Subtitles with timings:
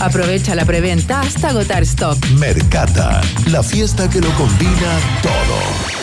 [0.00, 2.16] Aprovecha la preventa hasta agotar stock.
[2.38, 6.00] Mercata, la fiesta que lo combina todo.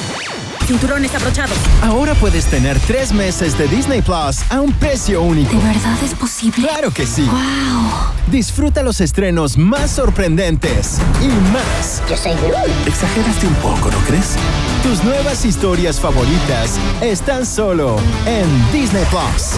[0.68, 1.58] Cinturones abrochados.
[1.82, 5.50] Ahora puedes tener tres meses de Disney Plus a un precio único.
[5.52, 6.68] ¿De verdad es posible?
[6.68, 7.24] Claro que sí.
[7.24, 7.92] ¡Wow!
[8.30, 12.04] Disfruta los estrenos más sorprendentes y más.
[12.10, 12.88] Yo soy Groot.
[12.88, 14.36] Exageraste un poco, ¿no crees?
[14.84, 17.96] Tus nuevas historias favoritas están solo
[18.26, 19.58] en Disney Plus.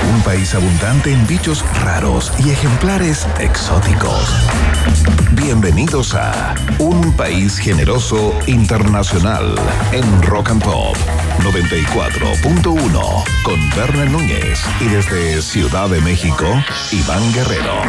[0.00, 4.28] Un país abundante en bichos raros y ejemplares exóticos.
[5.32, 9.54] Bienvenidos a Un País Generoso Internacional
[9.92, 10.96] en Rock and Pop
[11.40, 16.46] 94.1 con Berna Núñez y desde Ciudad de México,
[16.90, 17.82] Iván Guerrero.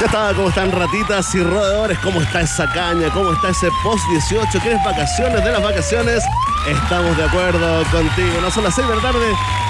[0.00, 1.98] Ya está, ¿cómo están ratitas y roedores?
[1.98, 3.10] ¿Cómo está esa caña?
[3.12, 4.58] ¿Cómo está ese post 18?
[4.60, 6.24] ¿Quieres vacaciones de las vacaciones?
[6.66, 8.40] Estamos de acuerdo contigo.
[8.40, 9.26] No son las 6 de la tarde,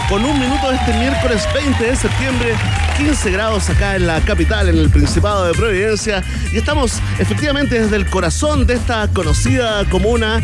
[0.08, 2.54] con un minuto de este miércoles 20 de septiembre,
[2.96, 6.22] 15 grados acá en la capital, en el Principado de Providencia.
[6.52, 10.40] Y estamos efectivamente desde el corazón de esta conocida comuna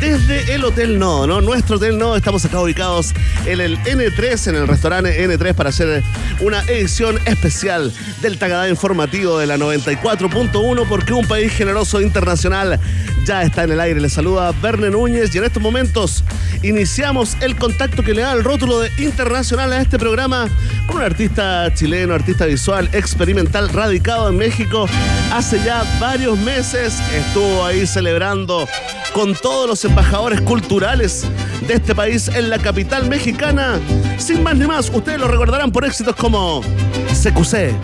[0.00, 1.40] desde el Hotel Nodo, ¿no?
[1.40, 3.12] Nuestro Hotel Nodo, estamos acá ubicados
[3.46, 6.04] en el N3, en el restaurante N3, para hacer
[6.40, 12.80] una edición especial del Tagadá Informativo de la 94.1, porque un país generoso internacional
[13.26, 14.00] ya está en el aire.
[14.00, 16.24] Le saluda Verne Núñez y en estos momentos
[16.62, 20.48] iniciamos el contacto que le da el rótulo de internacional a este programa
[20.86, 24.86] con un artista chileno, artista visual, experimental, radicado en México
[25.32, 26.98] hace ya varios meses.
[27.12, 28.66] Estuvo ahí celebrando
[29.12, 31.26] con todos los embajadores culturales
[31.66, 33.80] de este país en la capital mexicana.
[34.16, 36.62] Sin más ni más, ustedes lo recordarán por éxitos como
[37.08, 37.74] CQC,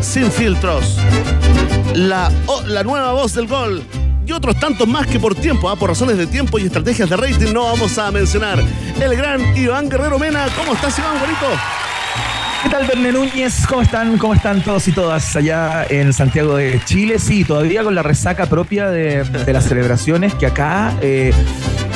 [0.00, 0.96] Sin Filtros,
[1.94, 2.30] la,
[2.66, 3.82] la nueva voz del gol
[4.24, 7.16] y otros tantos más que por tiempo, ah, por razones de tiempo y estrategias de
[7.16, 8.62] rating no vamos a mencionar.
[9.00, 11.46] El gran Iván Guerrero Mena, ¿cómo estás Iván, bonito?
[12.62, 13.66] ¿Qué tal, Verne Núñez?
[13.68, 14.18] ¿Cómo están?
[14.18, 17.18] ¿Cómo están todos y todas allá en Santiago de Chile?
[17.18, 21.32] Sí, todavía con la resaca propia de, de las celebraciones que acá eh,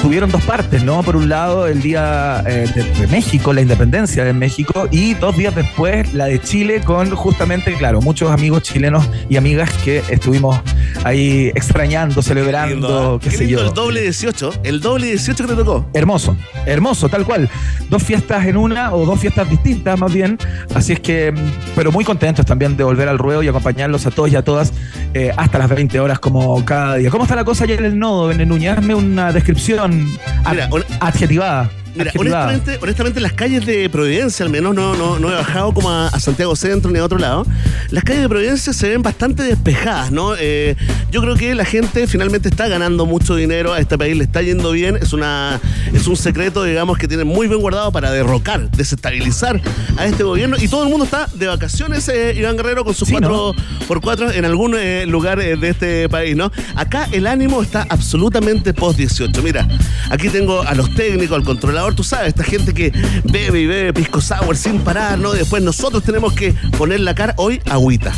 [0.03, 1.01] tuvieron dos partes, ¿no?
[1.05, 5.37] Por un lado, el Día eh, de, de México, la independencia de México, y dos
[5.37, 10.61] días después, la de Chile, con justamente, claro, muchos amigos chilenos y amigas que estuvimos
[11.05, 13.21] ahí extrañando, celebrando, Lindo, ¿ah?
[13.23, 13.69] qué, sé lindo yo.
[13.69, 15.87] El doble 18, el doble 18 que te tocó.
[15.93, 16.37] Hermoso,
[16.67, 17.49] hermoso, tal cual.
[17.89, 20.39] Dos fiestas en una o dos fiestas distintas más bien.
[20.75, 21.35] Así es que,
[21.75, 24.73] pero muy contentos también de volver al ruedo y acompañarlos a todos y a todas
[25.15, 27.11] eh, hasta las 20 horas como cada día.
[27.11, 28.79] ¿Cómo está la cosa allá en el nodo, Bene Núñez?
[28.79, 30.07] Hazme una descripción
[30.51, 30.69] Mira,
[31.01, 31.71] adjetivada.
[31.95, 35.91] Mira, honestamente, honestamente, las calles de Providencia, al menos no, no, no he bajado como
[35.91, 37.47] a, a Santiago Centro ni a otro lado,
[37.91, 40.35] las calles de Providencia se ven bastante despejadas, ¿no?
[40.39, 40.77] Eh,
[41.11, 44.41] yo creo que la gente finalmente está ganando mucho dinero, a este país le está
[44.43, 45.61] yendo bien, es, una,
[45.93, 49.61] es un secreto, digamos, que tienen muy bien guardado para derrocar, desestabilizar
[49.99, 53.09] a este gobierno y todo el mundo está de vacaciones, eh, Iván Guerrero, con sus
[53.09, 53.53] Sí, cuatro
[53.87, 56.51] por cuatro en algún eh, lugar eh, de este país, ¿no?
[56.75, 59.43] Acá el ánimo está absolutamente post 18.
[59.43, 59.69] Mira,
[60.11, 62.93] aquí tengo a los técnicos, al controlador, tú sabes, esta gente que
[63.25, 65.35] bebe y bebe pisco sour sin parar, ¿no?
[65.35, 68.13] Y después nosotros tenemos que poner la cara hoy agüita.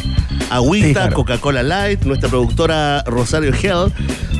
[0.51, 1.17] Agüita, Sí, claro.
[1.17, 3.93] Coca-Cola Light, nuestra productora Rosario Hell.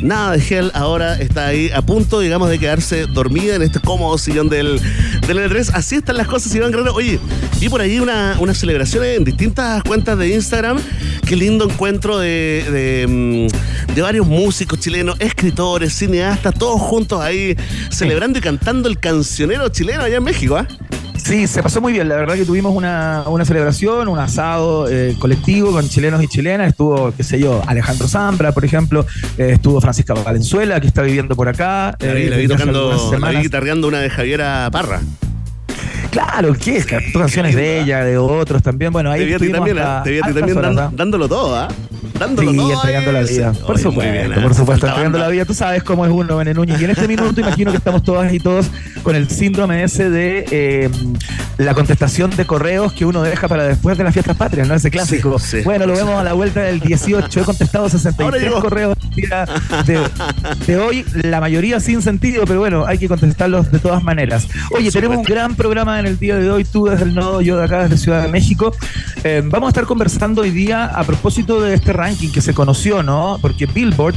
[0.03, 4.19] Nada de Hell ahora está ahí a punto, digamos, de quedarse dormida en este cómodo
[4.19, 4.81] sillón del,
[5.27, 5.71] del L3.
[5.73, 6.95] Así están las cosas, Iván Guerrero.
[6.95, 7.19] Oye,
[7.59, 10.79] vi por ahí una, una celebración en distintas cuentas de Instagram.
[11.35, 17.57] Qué lindo encuentro de, de, mm, de varios músicos chilenos, escritores, cineastas, todos juntos ahí
[17.91, 20.69] celebrando y cantando el cancionero chileno allá en México, ¿ah?
[21.17, 22.09] Sí, se pasó muy bien.
[22.09, 26.69] La verdad que tuvimos una, una celebración, un asado eh, colectivo con chilenos y chilenas.
[26.69, 29.05] Estuvo, qué sé yo, Alejandro Zambra, por ejemplo.
[29.37, 31.97] Eh, estuvo Francisca Valenzuela, que está viviendo por acá.
[31.99, 35.01] La vi, eh, la vi tocando, la vi guitarreando una de Javiera Parra.
[36.11, 36.81] Claro, ¿qué?
[36.81, 38.93] Sí, Canciones de ella, de otros también.
[38.93, 40.03] Bueno, ahí Te vi también, hasta.
[40.05, 41.69] Te vi a ti altas también horas, dan- dándolo todo, ¿ah?
[42.19, 42.73] Dándolo Sí, todo.
[42.75, 43.53] entregando la vida.
[43.53, 45.45] Por Oye, muy supuesto, bien, por supuesto, entregando la vida.
[45.45, 46.81] Tú sabes cómo es uno, Bene Núñez.
[46.81, 48.67] Y en este minuto imagino que estamos todas y todos
[49.03, 50.91] con el síndrome ese de eh,
[51.59, 54.75] la contestación de correos que uno deja para después de las fiestas patrias, ¿no?
[54.75, 55.39] Ese clásico.
[55.39, 55.63] Sí, sí.
[55.65, 57.41] Bueno, lo vemos a la vuelta del 18.
[57.41, 58.61] He contestado Ahora 63 llegó.
[58.61, 59.47] correos día
[59.87, 60.01] de,
[60.67, 64.49] de hoy, la mayoría sin sentido, pero bueno, hay que contestarlos de todas maneras.
[64.77, 67.57] Oye, tenemos un gran programa en el día de hoy, tú desde el nodo, yo
[67.57, 68.75] de acá desde Ciudad de México.
[69.23, 73.03] Eh, vamos a estar conversando hoy día a propósito de este ranking que se conoció,
[73.03, 73.39] ¿no?
[73.41, 74.17] Porque Billboard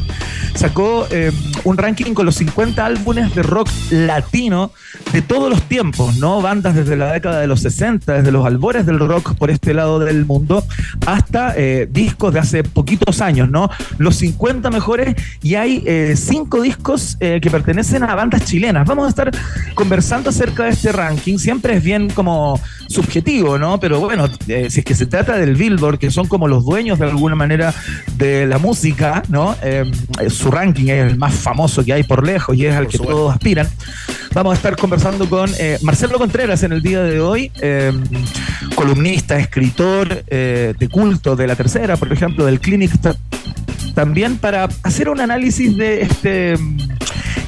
[0.55, 1.31] sacó eh,
[1.63, 4.71] un ranking con los 50 álbumes de rock latino
[5.13, 6.41] de todos los tiempos, ¿no?
[6.41, 9.99] Bandas desde la década de los 60, desde los albores del rock por este lado
[9.99, 10.63] del mundo,
[11.05, 13.69] hasta eh, discos de hace poquitos años, ¿no?
[13.97, 18.87] Los 50 mejores y hay eh, cinco discos eh, que pertenecen a bandas chilenas.
[18.87, 19.31] Vamos a estar
[19.73, 21.37] conversando acerca de este ranking.
[21.37, 23.79] Siempre es bien como subjetivo, ¿no?
[23.79, 26.99] Pero bueno, eh, si es que se trata del Billboard, que son como los dueños
[26.99, 27.73] de alguna manera
[28.17, 29.55] de la música, ¿no?
[30.29, 33.33] Su ranking es el más famoso que hay por lejos y es al que todos
[33.33, 33.67] aspiran.
[34.37, 37.91] Vamos a estar conversando con eh, Marcelo Contreras en el día de hoy, eh,
[38.75, 43.15] columnista, escritor eh, de culto de la tercera, por ejemplo, del Clinic ta-
[43.95, 46.55] también para hacer un análisis de este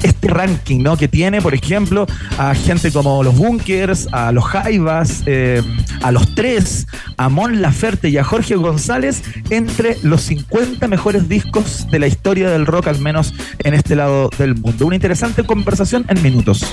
[0.02, 0.96] este ranking ¿no?
[0.96, 2.06] que tiene, por ejemplo,
[2.38, 5.62] a gente como los Bunkers, a los Jaivas, eh,
[6.02, 6.86] a los Tres,
[7.16, 12.50] a Mon Laferte y a Jorge González entre los 50 mejores discos de la historia
[12.50, 14.86] del rock, al menos en este lado del mundo.
[14.86, 16.64] Una interesante conversación en minutos.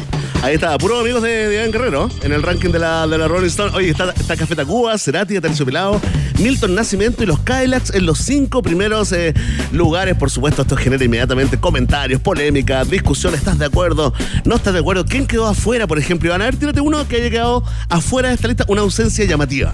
[0.43, 3.47] Ahí está, puros amigos de, Iván Guerrero en el ranking de la, de la Rolling
[3.47, 3.71] Stone.
[3.75, 5.99] Oye, está, está Café Tacuba, Cerati, Terciopelado,
[6.39, 9.33] Milton Nacimiento y los Kylax en los cinco primeros eh,
[9.71, 10.15] lugares.
[10.15, 13.16] Por supuesto, esto genera inmediatamente comentarios, polémicas, discusiones.
[13.25, 14.13] ¿Estás de acuerdo?
[14.45, 15.03] ¿No estás de acuerdo?
[15.03, 16.27] ¿Quién quedó afuera, por ejemplo?
[16.27, 19.71] Iván, a ver, tírate uno que haya quedado afuera de esta lista, una ausencia llamativa.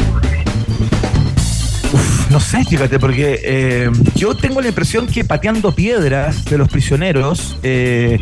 [1.92, 6.70] Uf, no sé, fíjate, porque eh, yo tengo la impresión que Pateando Piedras de los
[6.70, 8.18] Prisioneros eh,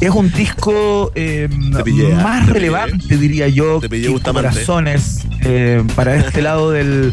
[0.00, 4.20] es un disco eh, más Te relevante, diría yo, que.
[4.22, 7.12] Corazones eh, para este lado del,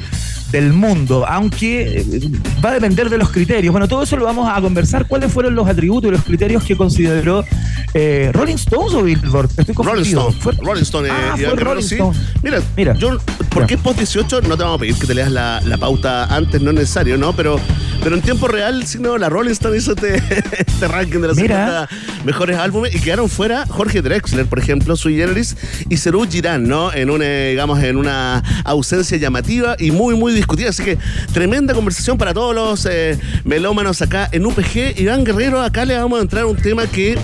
[0.52, 2.06] del mundo, aunque eh,
[2.64, 3.72] va a depender de los criterios.
[3.72, 5.08] Bueno, todo eso lo vamos a conversar.
[5.08, 7.44] ¿Cuáles fueron los atributos y los criterios que consideró
[7.94, 9.50] eh, Rolling Stones o Billboard?
[9.58, 10.04] Estoy Rolling.
[10.04, 10.36] Stone.
[10.40, 11.96] Fue- Rolling Stone, eh, Ah, fue Rolling sí.
[11.96, 12.18] Stone.
[12.44, 12.94] Mira, Mira.
[12.96, 13.18] yo,
[13.50, 14.42] ¿por qué post 18?
[14.42, 17.18] No te vamos a pedir que te leas la, la pauta antes, no es necesario,
[17.18, 17.34] ¿no?
[17.34, 17.60] Pero,
[18.04, 20.16] pero en tiempo real, sí, no, la Rolling Stone hizo este,
[20.68, 21.88] este ranking de los Mira.
[21.90, 25.56] 50 mejores álbumes y quedaron fuera Jorge Drexler, por ejemplo, Sui Generis
[25.90, 26.94] y Serú Girán, ¿no?
[26.94, 30.70] En una, digamos, en una ausencia llamativa y muy, muy discutida.
[30.70, 30.98] Así que
[31.34, 35.00] tremenda conversación para todos los eh, melómanos acá en UPG.
[35.00, 37.18] Iván Guerrero, acá le vamos a entrar a un tema que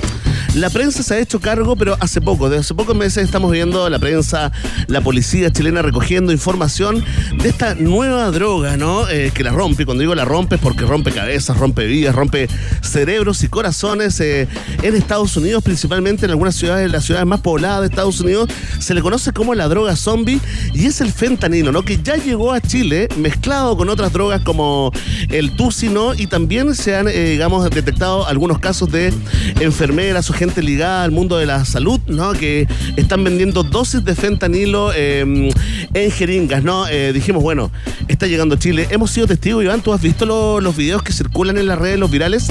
[0.58, 3.88] la prensa se ha hecho cargo, pero hace poco, desde hace pocos meses estamos viendo
[3.90, 4.52] la prensa,
[4.88, 7.04] la policía chilena recogiendo información
[7.38, 9.08] de esta nueva droga, ¿no?
[9.08, 9.86] Eh, que la rompe.
[9.86, 12.48] Cuando digo la rompe es porque rompe cabezas, rompe vidas, rompe
[12.82, 14.20] cerebros y corazones.
[14.20, 14.48] eh,
[14.82, 18.50] en Estados Unidos, principalmente en algunas ciudades, las ciudades más pobladas de Estados Unidos,
[18.80, 20.40] se le conoce como la droga zombie
[20.74, 21.84] y es el fentanilo, ¿no?
[21.84, 24.92] Que ya llegó a Chile mezclado con otras drogas como
[25.30, 26.16] el tusi, ¿no?
[26.16, 29.14] Y también se han, eh, digamos, detectado algunos casos de
[29.60, 32.34] enfermeras o gente ligada al mundo de la salud, ¿no?
[32.34, 35.52] Que están vendiendo dosis de fentanilo eh,
[35.94, 36.88] en jeringas, ¿no?
[36.88, 37.72] Eh, dijimos, bueno,
[38.08, 38.88] está llegando a Chile.
[38.90, 42.00] Hemos sido testigos, Iván, ¿tú has visto lo- los videos que circulan en las redes,
[42.00, 42.48] los virales?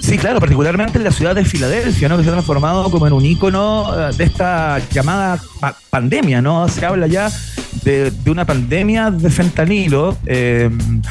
[0.00, 2.18] Sí, claro, particularmente en la ciudad de Filadelfia, ¿no?
[2.18, 6.68] Que se ha transformado como en un ícono eh, de esta llamada pa- pandemia, ¿no?
[6.68, 7.30] Se habla ya
[7.84, 10.70] de, de una pandemia de fentanilo, eh,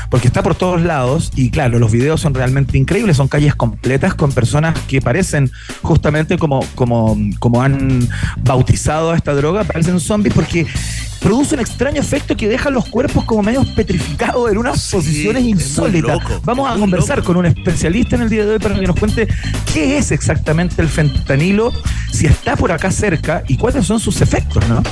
[0.10, 4.16] porque está por todos lados, y claro, los videos son realmente increíbles, son calles completas
[4.16, 8.08] con personas que parecen justamente como, como, como han
[8.44, 10.66] bautizado a esta droga, parecen zombies, porque
[11.22, 15.44] produce un extraño efecto que deja los cuerpos como medio petrificados en unas Sí, posiciones
[15.44, 16.18] insólitas.
[16.22, 17.28] loco, Vamos a conversar loco.
[17.28, 19.28] con un especialista en el día de hoy para que nos cuente
[19.74, 21.72] qué es exactamente el fentanilo,
[22.12, 24.84] si está por acá cerca y cuáles son sus efectos, ¿no?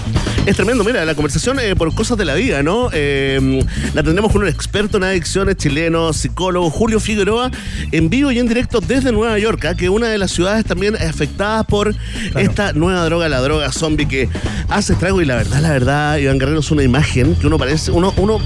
[0.45, 2.89] Es tremendo, mira, la conversación eh, por cosas de la vida, ¿no?
[2.93, 3.63] Eh,
[3.93, 7.51] la tendremos con un experto en adicciones chileno, psicólogo, Julio Figueroa,
[7.91, 9.75] en vivo y en directo desde Nueva York, ¿ah?
[9.75, 11.95] que es una de las ciudades también afectadas por
[12.35, 14.29] esta nueva droga, la droga zombie, que
[14.69, 17.91] hace estrago y la verdad, la verdad, Iván Guerrero es una imagen que uno parece,
[17.91, 18.39] uno, uno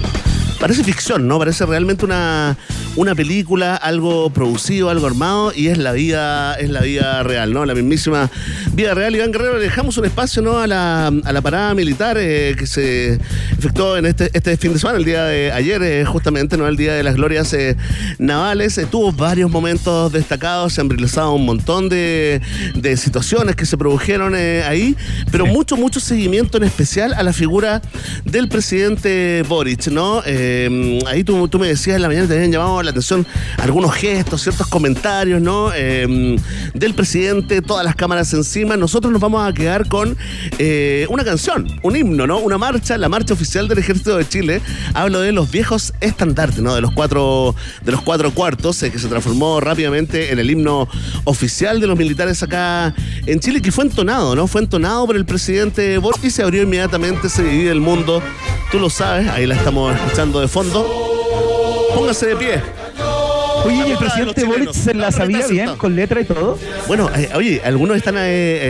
[0.65, 1.37] parece ficción, ¿no?
[1.37, 2.57] Parece realmente una,
[2.95, 7.65] una película, algo producido, algo armado, y es la vida, es la vida real, ¿no?
[7.65, 8.31] La mismísima
[8.73, 9.15] vida real.
[9.15, 10.57] Iván Guerrero, le dejamos un espacio, ¿no?
[10.57, 13.19] A la, a la parada militar eh, que se
[13.51, 16.67] efectuó en este, este fin de semana, el día de ayer, eh, justamente, ¿no?
[16.67, 17.77] El día de las glorias eh,
[18.17, 18.81] navales.
[18.89, 22.41] Tuvo varios momentos destacados, se han realizado un montón de,
[22.73, 24.95] de situaciones que se produjeron ahí,
[25.31, 27.83] pero mucho, mucho seguimiento en especial a la figura
[28.23, 30.23] del presidente Boric, ¿no?
[30.25, 30.54] Eh,
[31.07, 33.25] ahí tú, me decías en la mañana te habían llamado la atención
[33.57, 35.71] algunos gestos, ciertos comentarios, ¿no?
[35.73, 36.37] Eh,
[36.73, 38.77] del presidente, todas las cámaras encima.
[38.77, 40.17] Nosotros nos vamos a quedar con
[40.57, 42.39] eh, una canción, un himno, ¿no?
[42.39, 44.61] Una marcha, la marcha oficial del Ejército de Chile.
[44.93, 46.75] Hablo de los viejos estandartes, ¿no?
[46.75, 50.87] De los cuatro, de los cuatro cuartos, eh, que se transformó rápidamente en el himno
[51.23, 52.93] oficial de los militares acá
[53.25, 54.47] en Chile, que fue entonado, ¿no?
[54.47, 58.21] Fue entonado por el presidente Boris y se abrió inmediatamente, se divide el mundo.
[58.71, 60.85] Tú lo sabes, ahí la estamos escuchando de fondo.
[61.95, 62.84] Póngase de pie.
[63.65, 64.43] Oye, ¿y el presidente.
[64.45, 65.77] Boric se la sabía bien, aceptado.
[65.77, 66.57] con letra y todo?
[66.87, 68.21] Bueno, eh, oye, algunos están eh,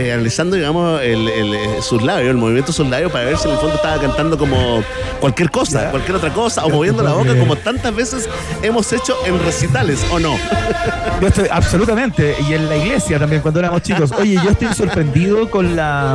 [0.08, 3.36] eh, analizando, digamos, el, el, eh, sus labios, el movimiento de sus labios para ver
[3.38, 4.82] si en el fondo estaba cantando como
[5.20, 5.90] cualquier cosa, Ya.
[5.90, 8.28] cualquier otra cosa, o moviendo la boca como tantas veces
[8.62, 10.34] hemos hecho en recitales, ¿o no?
[11.20, 12.36] Yo estoy, absolutamente.
[12.48, 14.12] Y en la iglesia también, cuando éramos chicos.
[14.18, 16.14] Oye, yo estoy sorprendido con la.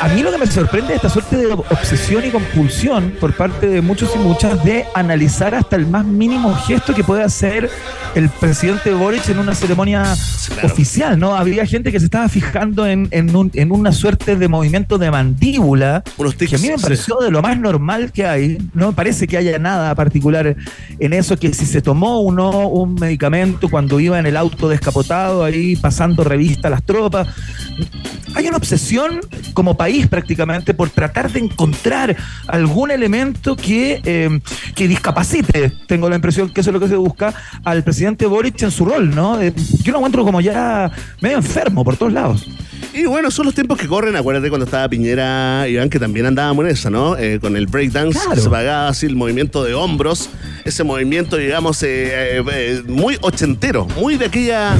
[0.00, 3.66] A mí lo que me sorprende es esta suerte de obsesión y compulsión por parte
[3.66, 7.67] de muchos y muchas de analizar hasta el más mínimo gesto que puede hacer
[8.14, 10.02] el presidente Boric en una ceremonia
[10.48, 10.66] claro.
[10.66, 11.36] oficial, ¿no?
[11.36, 15.10] Había gente que se estaba fijando en, en, un- en una suerte de movimiento de
[15.10, 16.02] mandíbula
[16.38, 18.58] que a mí me pareció de lo más normal que hay.
[18.74, 20.56] No me parece que haya nada particular
[20.98, 24.68] en eso, que si se tomó o no un medicamento cuando iba en el auto
[24.68, 27.28] descapotado, ahí pasando revista a las tropas.
[28.34, 29.20] Hay una obsesión
[29.54, 32.14] como país prácticamente por tratar de encontrar
[32.46, 34.40] algún elemento que, eh,
[34.74, 37.34] que discapacite, tengo la impresión que eso es lo que se busca,
[37.64, 39.40] al presidente Boric en su rol, ¿no?
[39.40, 42.46] Eh, yo lo encuentro como ya medio enfermo por todos lados.
[42.94, 44.16] Y bueno, son los tiempos que corren.
[44.16, 47.16] Acuérdate cuando estaba Piñera, Iván, que también andábamos en esa, ¿no?
[47.16, 48.40] Eh, con el breakdance, Claro.
[48.40, 50.30] se pagaba así el movimiento de hombros,
[50.64, 54.74] ese movimiento, digamos, eh, eh, eh, muy ochentero, muy de aquella,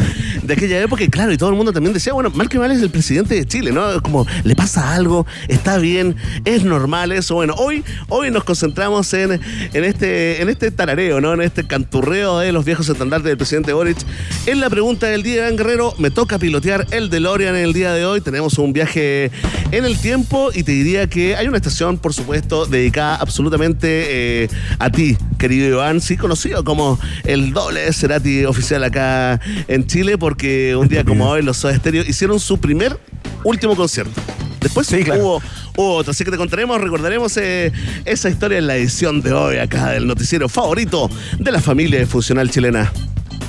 [0.49, 1.07] de aquella época.
[1.09, 3.45] Claro, y todo el mundo también decía, bueno, mal que mal es el presidente de
[3.47, 4.03] Chile, ¿no?
[4.03, 7.35] Como le pasa algo, está bien, es normal eso.
[7.35, 9.41] Bueno, hoy, hoy nos concentramos en,
[9.73, 11.35] en, este, en este tarareo, ¿no?
[11.35, 13.99] En este canturreo de los viejos estandartes del presidente Boric.
[14.47, 17.93] En la pregunta del día, Iván Guerrero, me toca pilotear el DeLorean en el día
[17.93, 18.23] de hoy.
[18.23, 19.31] Tenemos un viaje
[19.71, 24.49] en el tiempo y te diría que hay una estación, por supuesto, dedicada absolutamente eh,
[24.79, 30.19] a ti, querido Iván, sí conocido como el doble de Cerati oficial acá en Chile,
[30.19, 32.99] porque un día como hoy los Soda Stereo hicieron su primer
[33.45, 34.21] último concierto.
[34.61, 35.23] Después Sí, claro.
[35.23, 35.43] hubo,
[35.77, 37.73] hubo otro, así que te contaremos, recordaremos eh,
[38.05, 42.51] esa historia en la edición de hoy acá del noticiero favorito de la familia funcional
[42.51, 42.93] chilena.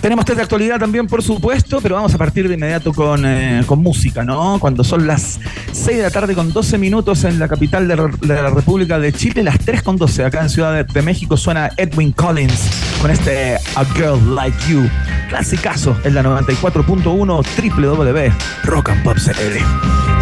[0.01, 3.63] Tenemos test de actualidad también, por supuesto, pero vamos a partir de inmediato con, eh,
[3.65, 4.57] con música, ¿no?
[4.59, 5.39] Cuando son las
[5.73, 9.43] 6 de la tarde con 12 minutos en la capital de, la- República de Chile,
[9.43, 12.69] las 3 con 12 acá en Ciudad de, de México suena Edwin Collins
[13.01, 14.89] con este A Girl Like You.
[15.27, 20.18] Clasicazo en la 94.1 www Rock and Pop CL.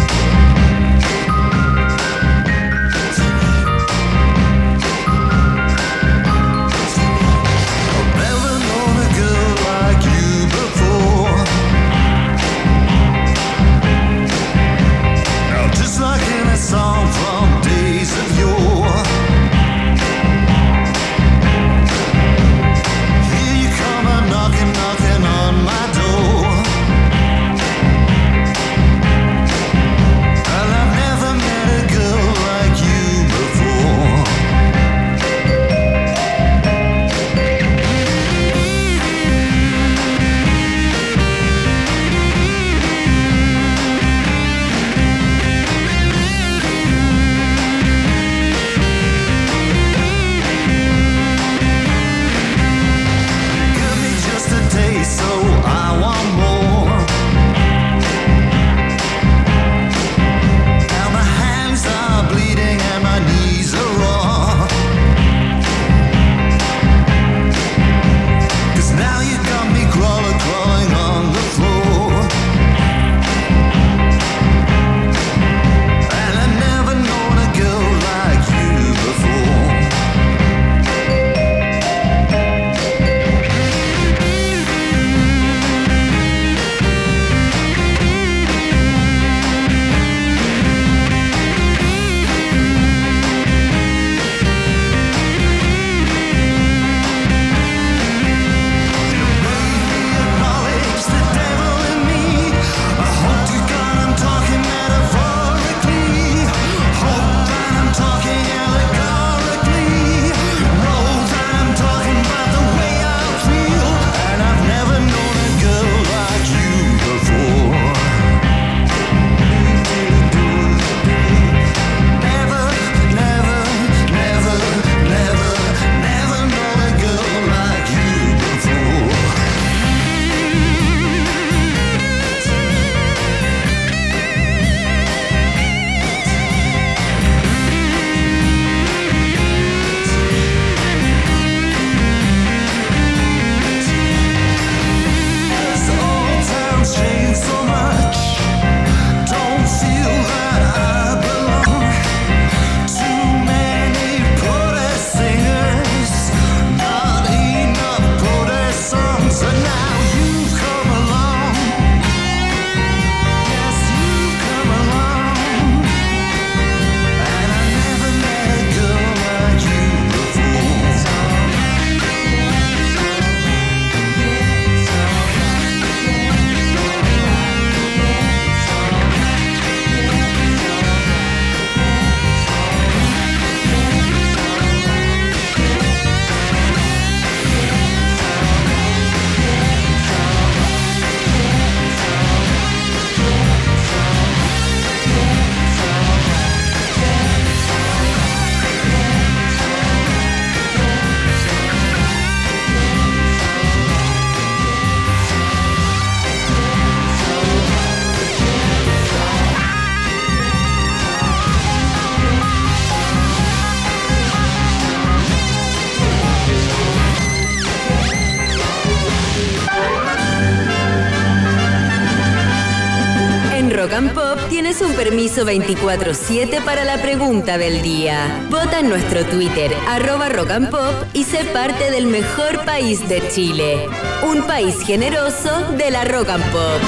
[225.08, 228.46] Permiso 24-7 para la pregunta del día.
[228.50, 233.26] Vota en nuestro Twitter, arroba rock and pop, y sé parte del mejor país de
[233.30, 233.88] Chile.
[234.28, 236.80] Un país generoso de la rock and pop.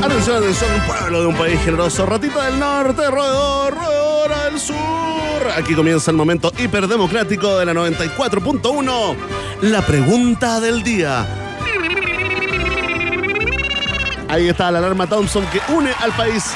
[0.00, 4.76] Atención, atención, pueblo de un país generoso, ratita del norte, roedor, roedora del sur.
[5.56, 9.16] Aquí comienza el momento hiperdemocrático de la 94.1.
[9.62, 11.37] La pregunta del día.
[14.28, 16.52] Ahí está la alarma Thompson que une al país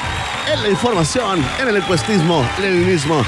[0.52, 3.24] en la información, en el encuestismo, en el mismo.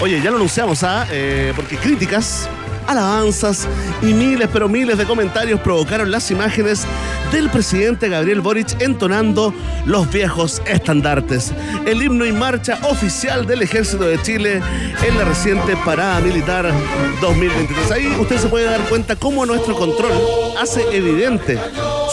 [0.00, 1.06] Oye, ya lo anunciamos, ¿ah?
[1.10, 2.48] Eh, porque críticas,
[2.86, 3.68] alabanzas
[4.00, 6.86] y miles, pero miles de comentarios provocaron las imágenes
[7.32, 9.52] del presidente Gabriel Boric entonando
[9.84, 11.52] los viejos estandartes.
[11.84, 14.62] El himno y marcha oficial del Ejército de Chile
[15.06, 16.72] en la reciente parada militar
[17.20, 17.90] 2023.
[17.90, 20.12] Ahí usted se puede dar cuenta cómo nuestro control
[20.58, 21.58] hace evidente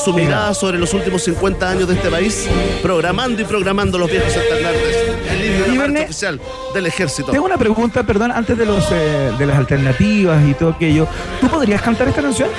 [0.03, 2.47] su mirada sobre los últimos 50 años de este país,
[2.81, 4.97] programando y programando los viejos estandartes.
[5.29, 6.41] El marcha Verne, oficial
[6.73, 7.31] del Ejército.
[7.31, 11.07] Tengo una pregunta, perdón, antes de los eh, de las alternativas y todo aquello.
[11.41, 12.49] ¿Tú podrías cantar esta canción?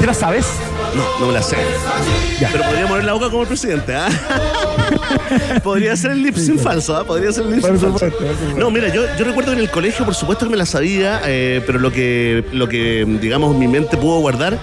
[0.00, 0.46] ¿Te la sabes?
[0.94, 1.56] No, no me la sé.
[2.40, 2.48] Ya.
[2.52, 4.08] Pero podría mover la boca como el presidente, ¿ah?
[5.62, 7.04] podría ser el lip sync falso, ¿ah?
[7.04, 8.10] Podría ser el lip sync falso.
[8.56, 11.20] No, mira, yo, yo recuerdo que en el colegio, por supuesto que me la sabía,
[11.24, 14.58] eh, pero lo que, lo que, digamos, mi mente pudo guardar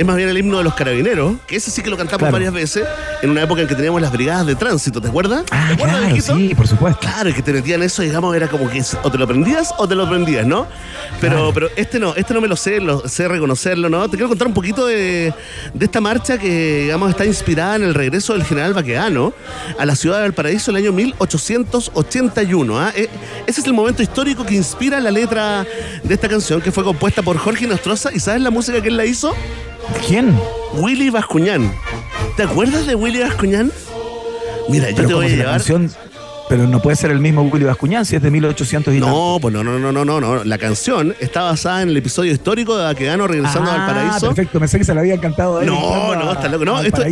[0.00, 2.32] es más bien el himno de los carabineros, que ese sí que lo cantamos Claro.
[2.32, 2.84] varias veces,
[3.22, 5.44] en una época en que teníamos las brigadas de tránsito, ¿te acuerdas?
[5.50, 7.00] Ah, ¿Te acuerdas, claro, sí, por supuesto.
[7.00, 9.94] Claro, que te metían eso, digamos, era como que o te lo aprendías o te
[9.94, 10.66] lo aprendías, ¿no?
[11.20, 11.50] Pero, Claro.
[11.52, 14.08] pero este no, este no me lo sé, lo sé reconocerlo, ¿no?
[14.08, 15.34] Te quiero contar un poquito de,
[15.74, 19.32] de esta marcha que, digamos, está inspirada en el regreso del general Baqueano
[19.78, 22.78] a la ciudad de Valparaíso el año 1881.
[22.80, 22.92] ¿ah?
[22.94, 23.08] Eh,
[23.46, 25.66] Ese es el momento histórico que inspira la letra
[26.02, 28.10] de esta canción que fue compuesta por Jorge Nostroza.
[28.12, 29.34] ¿Y sabes la música que él la hizo?
[30.06, 30.38] ¿Quién?
[30.74, 31.72] Willy Bascuñán.
[32.36, 33.72] ¿Te acuerdas de Willy Bascuñán?
[34.68, 35.46] Mira, yo te voy a llevar.
[35.56, 35.90] canción-
[36.48, 39.00] pero no puede ser el mismo Willy Bascuñán si es de 1800 y.
[39.00, 40.44] No, pues no, no, no, no, no, no.
[40.44, 44.26] La canción está basada en el episodio histórico de Baquedano regresando a Ah, Valparaíso.
[44.26, 45.62] perfecto, pensé que se la habían cantado.
[45.62, 46.64] No, no, está loco.
[46.64, 47.02] No, esto-.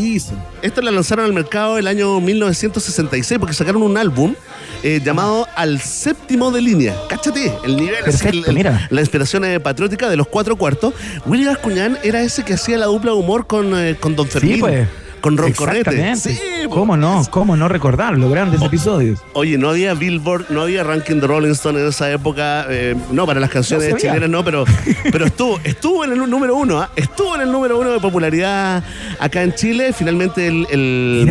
[0.62, 4.34] Esto la lanzaron al mercado el año 1966 porque sacaron un álbum
[4.82, 6.94] eh, llamado Al Séptimo de Línea.
[7.08, 8.86] Cáchate, el nivel, Perfecto, el- el- mira.
[8.90, 10.94] la inspiración eh, patriótica de los cuatro cuartos.
[11.26, 14.54] Willy Gascuñán era ese que hacía la dupla de humor con, eh, con Don Fermín.
[14.54, 14.88] Sí, pues.
[15.26, 16.14] Con Ron Correte.
[16.14, 16.38] Sí.
[16.70, 17.24] ¿Cómo no?
[17.30, 18.30] ¿Cómo no recordarlo?
[18.30, 19.18] Grandes episodios.
[19.32, 22.66] Oye, no había Billboard, no había ranking de Rolling Stone en esa época.
[22.70, 24.64] eh, no, para las canciones No chilenas no, pero,
[25.10, 26.90] pero estuvo, estuvo en el número uno, ¿ah?
[26.94, 28.84] estuvo en el número uno de popularidad
[29.18, 29.92] acá en Chile.
[29.92, 31.28] Finalmente el,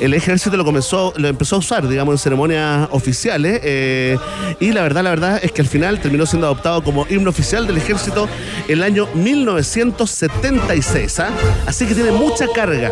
[0.00, 3.60] el ejército lo comenzó, lo empezó a usar, digamos, en ceremonias oficiales.
[3.62, 4.16] eh,
[4.58, 7.66] y la verdad, la verdad es que al final terminó siendo adoptado como himno oficial
[7.66, 8.26] del ejército
[8.68, 11.20] el año 1976.
[11.20, 11.28] ¿ah?
[11.66, 12.90] Así que tiene mucha carga,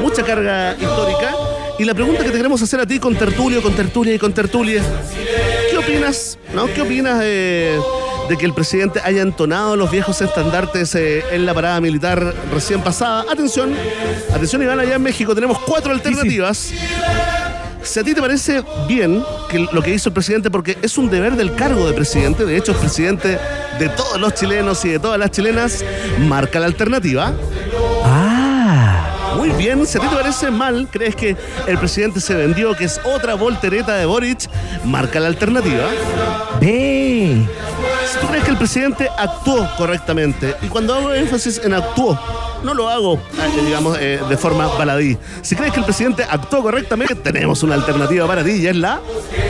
[0.00, 1.34] mucha carga histórica.
[1.78, 4.32] Y la pregunta que te queremos hacer a ti con tertulio, con tertulia y con
[4.32, 4.82] tertulia,
[5.70, 6.38] ¿qué opinas?
[6.54, 6.66] ¿No?
[6.66, 7.80] ¿Qué opinas de,
[8.28, 12.82] de que el presidente haya entonado los viejos estandartes eh, en la parada militar recién
[12.82, 13.24] pasada?
[13.30, 13.74] Atención,
[14.32, 16.72] atención Iván, allá en México tenemos cuatro alternativas.
[17.82, 21.10] Si a ti te parece bien que lo que hizo el presidente, porque es un
[21.10, 23.38] deber del cargo de presidente, de hecho es presidente
[23.78, 25.84] de todos los chilenos y de todas las chilenas,
[26.20, 27.32] marca la alternativa.
[29.42, 32.76] Ah, Muy bien, si a ti te parece mal, crees que el presidente se vendió,
[32.76, 34.48] que es otra voltereta de Boric,
[34.84, 35.84] marca la alternativa.
[36.60, 37.44] ve.
[38.12, 42.16] Si tú crees que el presidente actuó correctamente, y cuando hago énfasis en actuó,
[42.62, 45.18] no lo hago, eh, digamos, eh, de forma baladí.
[45.42, 49.00] Si crees que el presidente actuó correctamente, tenemos una alternativa para ti y es la...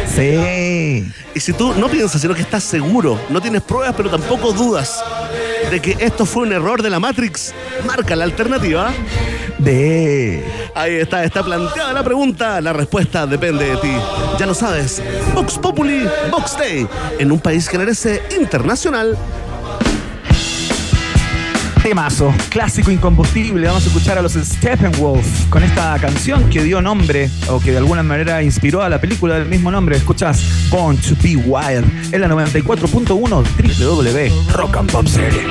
[0.06, 1.12] Sí.
[1.34, 5.02] Y si tú no piensas, sino que estás seguro, no tienes pruebas, pero tampoco dudas
[5.72, 7.54] de que esto fue un error de la Matrix,
[7.86, 8.92] marca la alternativa.
[9.56, 10.44] De.
[10.74, 12.60] Ahí está, está planteada la pregunta.
[12.60, 13.92] La respuesta depende de ti.
[14.38, 15.02] Ya lo sabes.
[15.34, 16.86] Vox Populi, Vox Day.
[17.18, 19.16] En un país que merece internacional.
[21.82, 23.66] Temazo, clásico incombustible.
[23.66, 27.78] Vamos a escuchar a los Steppenwolf con esta canción que dio nombre o que de
[27.78, 29.96] alguna manera inspiró a la película del mismo nombre.
[29.96, 35.42] Escuchas Born to Be Wild en la 94.1 www Rock and Pop Series.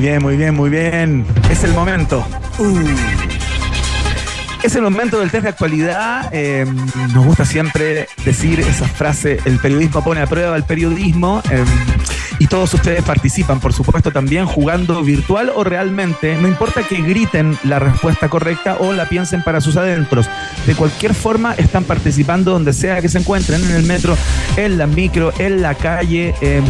[0.00, 1.26] Muy bien, muy bien, muy bien.
[1.50, 2.26] Es el momento.
[4.62, 6.30] Es el momento del test de actualidad.
[6.32, 6.64] Eh,
[7.12, 11.42] nos gusta siempre decir esa frase, el periodismo pone a prueba el periodismo.
[11.50, 11.64] eh,
[12.40, 16.34] y todos ustedes participan, por supuesto, también jugando virtual o realmente.
[16.40, 20.26] No importa que griten la respuesta correcta o la piensen para sus adentros.
[20.66, 24.16] De cualquier forma, están participando donde sea que se encuentren, en el metro,
[24.56, 26.60] en la micro, en la calle, eh,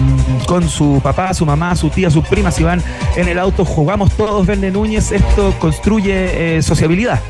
[0.46, 2.54] con su papá, su mamá, su tía, sus primas.
[2.54, 2.82] Si van
[3.16, 5.12] en el auto, jugamos todos, Verne Núñez.
[5.12, 7.20] Esto construye eh, sociabilidad.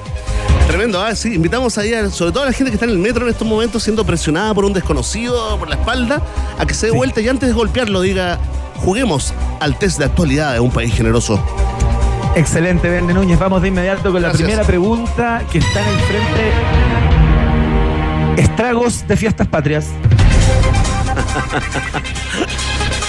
[0.68, 1.35] Tremendo, ah, sí.
[1.35, 3.49] Invitamos ahí, a- sobre todo a la gente que está en el metro en estos
[3.49, 6.23] momentos siendo presionada por un desconocido, por la espalda,
[6.59, 6.99] a que se dé Sí.
[6.99, 8.38] vuelta y antes de golpearlo diga,
[8.77, 11.42] juguemos al test de actualidad de un país generoso.
[12.36, 13.38] Excelente, Verne Núñez.
[13.38, 16.52] Vamos de inmediato con la primera pregunta que está en el frente.
[18.42, 19.86] Estragos de fiestas patrias.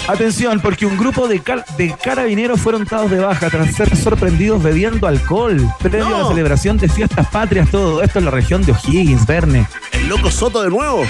[0.07, 4.61] Atención, porque un grupo de, car- de carabineros fueron dados de baja tras ser sorprendidos
[4.61, 7.69] bebiendo alcohol previo a la celebración de fiestas patrias.
[7.69, 9.67] Todo esto en la región de O'Higgins, Verne.
[9.93, 11.05] El loco Soto de nuevo.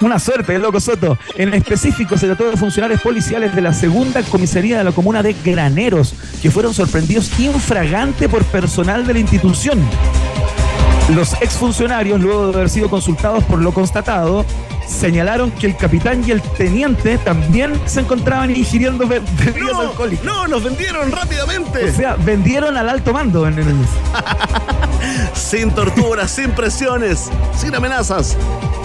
[0.00, 1.18] Una suerte, el loco Soto.
[1.34, 5.36] En específico, se trató de funcionarios policiales de la segunda comisaría de la comuna de
[5.44, 9.78] Graneros, que fueron sorprendidos infragante por personal de la institución.
[11.14, 14.46] Los exfuncionarios, luego de haber sido consultados por lo constatado,
[14.90, 20.24] señalaron que el capitán y el teniente también se encontraban ingiriendo be- bebidas No, alcohólicas.
[20.24, 21.88] no, nos vendieron rápidamente.
[21.90, 23.46] O sea, vendieron al alto mando.
[23.46, 23.64] En el-
[25.34, 28.36] Sin torturas, sin presiones, sin amenazas.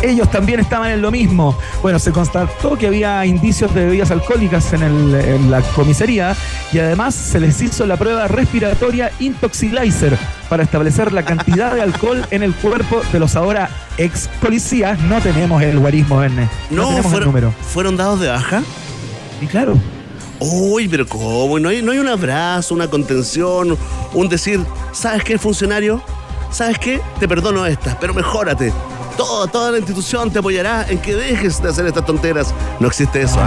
[0.01, 1.57] ellos también estaban en lo mismo.
[1.81, 6.35] Bueno, se constató que había indicios de bebidas alcohólicas en, el- en la comisaría
[6.71, 10.17] y además se les hizo la prueba respiratoria Intoxilizer
[10.49, 14.99] para establecer la cantidad de alcohol en el cuerpo de los ahora ex policías.
[14.99, 16.49] No tenemos el guarismo, Verne.
[16.69, 17.53] No, No, tenemos el fueron, número.
[17.73, 18.61] fueron dados de baja.
[19.41, 19.77] Y claro,
[20.39, 21.57] Uy, pero ¿cómo?
[21.59, 23.77] ¿No hay, no hay un abrazo, una contención,
[24.13, 24.59] un decir,
[24.91, 26.01] ¿sabes qué, funcionario?
[26.51, 27.01] ¿Sabes qué?
[27.19, 28.73] Te perdono estas, pero mejórate.
[29.15, 32.53] Todo, toda la institución te apoyará en que dejes de hacer estas tonteras.
[32.81, 33.39] No existe eso.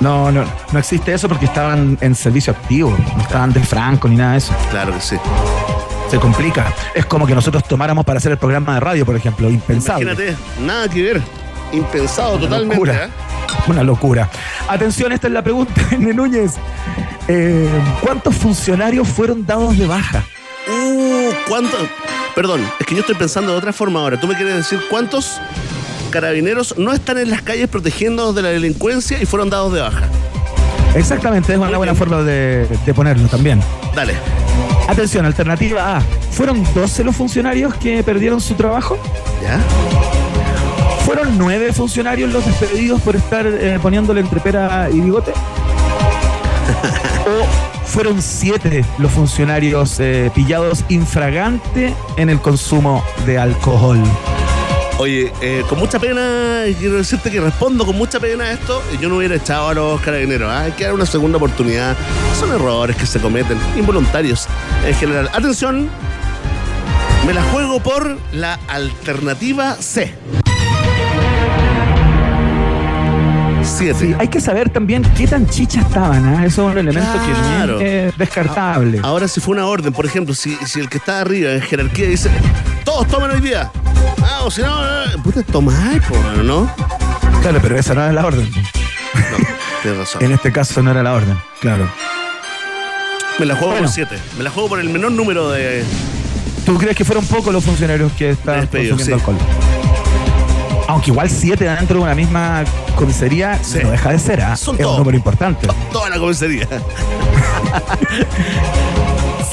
[0.00, 4.16] no, no, no existe eso porque estaban en servicio activo, no estaban del franco ni
[4.16, 4.52] nada de eso.
[4.72, 5.16] Claro que sí.
[6.10, 6.72] Se complica.
[6.94, 10.04] Es como que nosotros tomáramos para hacer el programa de radio, por ejemplo, impensable.
[10.04, 11.22] Imagínate, nada que ver.
[11.72, 12.74] Impensado Una totalmente.
[12.76, 13.04] locura.
[13.06, 13.08] ¿eh?
[13.66, 14.30] Una locura.
[14.68, 16.14] Atención, esta es la pregunta, N.
[16.14, 16.52] Núñez.
[17.28, 17.68] Eh,
[18.00, 20.22] ¿Cuántos funcionarios fueron dados de baja?
[20.68, 21.76] Uh, ¿cuánto?
[22.36, 24.20] Perdón, es que yo estoy pensando de otra forma ahora.
[24.20, 25.40] ¿Tú me quieres decir cuántos
[26.10, 30.04] carabineros no están en las calles protegiéndonos de la delincuencia y fueron dados de baja?
[30.94, 33.60] Exactamente, es una buena forma de, de ponerlo también.
[33.94, 34.14] Dale.
[34.88, 36.00] Atención, alternativa A.
[36.30, 38.98] ¿Fueron 12 los funcionarios que perdieron su trabajo?
[39.42, 39.58] ¿Ya?
[41.04, 45.32] ¿Fueron 9 funcionarios los despedidos por estar eh, poniéndole entre pera y bigote?
[47.26, 54.02] ¿O fueron 7 los funcionarios eh, pillados infragante en el consumo de alcohol?
[54.98, 58.82] Oye, eh, con mucha pena, quiero decirte que respondo con mucha pena a esto.
[58.98, 60.50] Yo no hubiera echado a los carabineros.
[60.50, 60.62] ¿ah?
[60.62, 61.94] Hay que dar una segunda oportunidad.
[62.38, 64.46] Son errores que se cometen, involuntarios
[64.86, 65.28] en general.
[65.34, 65.90] Atención,
[67.26, 70.14] me la juego por la alternativa C.
[73.62, 73.98] Siete.
[73.98, 76.46] Sí, hay que saber también qué tan chicha estaban, ¿ah?
[76.46, 77.78] Eso es un elemento Claro.
[77.78, 79.00] que es descartable.
[79.02, 82.06] Ahora, si fue una orden, por ejemplo, si, si el que está arriba en jerarquía
[82.08, 82.30] dice,
[82.84, 83.70] todos tomen hoy día.
[84.22, 86.70] Ah, o si no, eh, puta, tomáis, po, ¿no?
[87.42, 88.50] Claro, pero esa no era la orden.
[88.52, 89.36] No,
[89.82, 90.24] tienes razón.
[90.24, 91.88] En este caso no era la orden, claro.
[93.38, 93.86] Me la juego Bueno.
[93.86, 94.18] por 7.
[94.38, 95.84] Me la juego por el menor número de.
[96.64, 99.32] ¿Tú crees que fueron pocos los funcionarios que estaban Despedidos, consumiendo sí.
[99.32, 99.48] alcohol?
[100.88, 102.64] Aunque igual siete dentro de una misma
[102.96, 103.80] comisaría Sí.
[103.82, 104.56] no deja de ser, ¿ah?
[104.56, 104.92] Son es todos.
[104.94, 105.68] un número importante.
[105.92, 106.66] Toda la comisaría.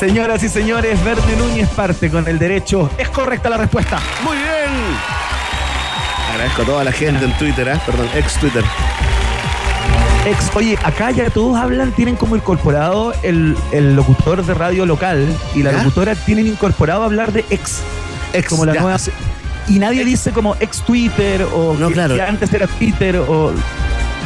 [0.04, 2.90] Señoras y señores, Verne Núñez parte con el derecho.
[2.98, 4.02] Es correcta la respuesta.
[4.22, 4.46] Muy bien.
[6.34, 7.80] Agradezco a toda la gente en Twitter, ¿eh?
[7.86, 8.66] Perdón, ex Twitter.
[10.26, 15.26] Ex, oye, acá ya todos hablan, tienen como incorporado el, el locutor de radio local
[15.56, 15.78] y la ¿Ya?
[15.78, 17.80] locutora tienen incorporado hablar de ex.
[18.34, 18.98] Ex, como la ya, nueva.
[19.70, 22.16] Y nadie dice como ex Twitter o No, que, claro.
[22.16, 23.54] que antes era Twitter o.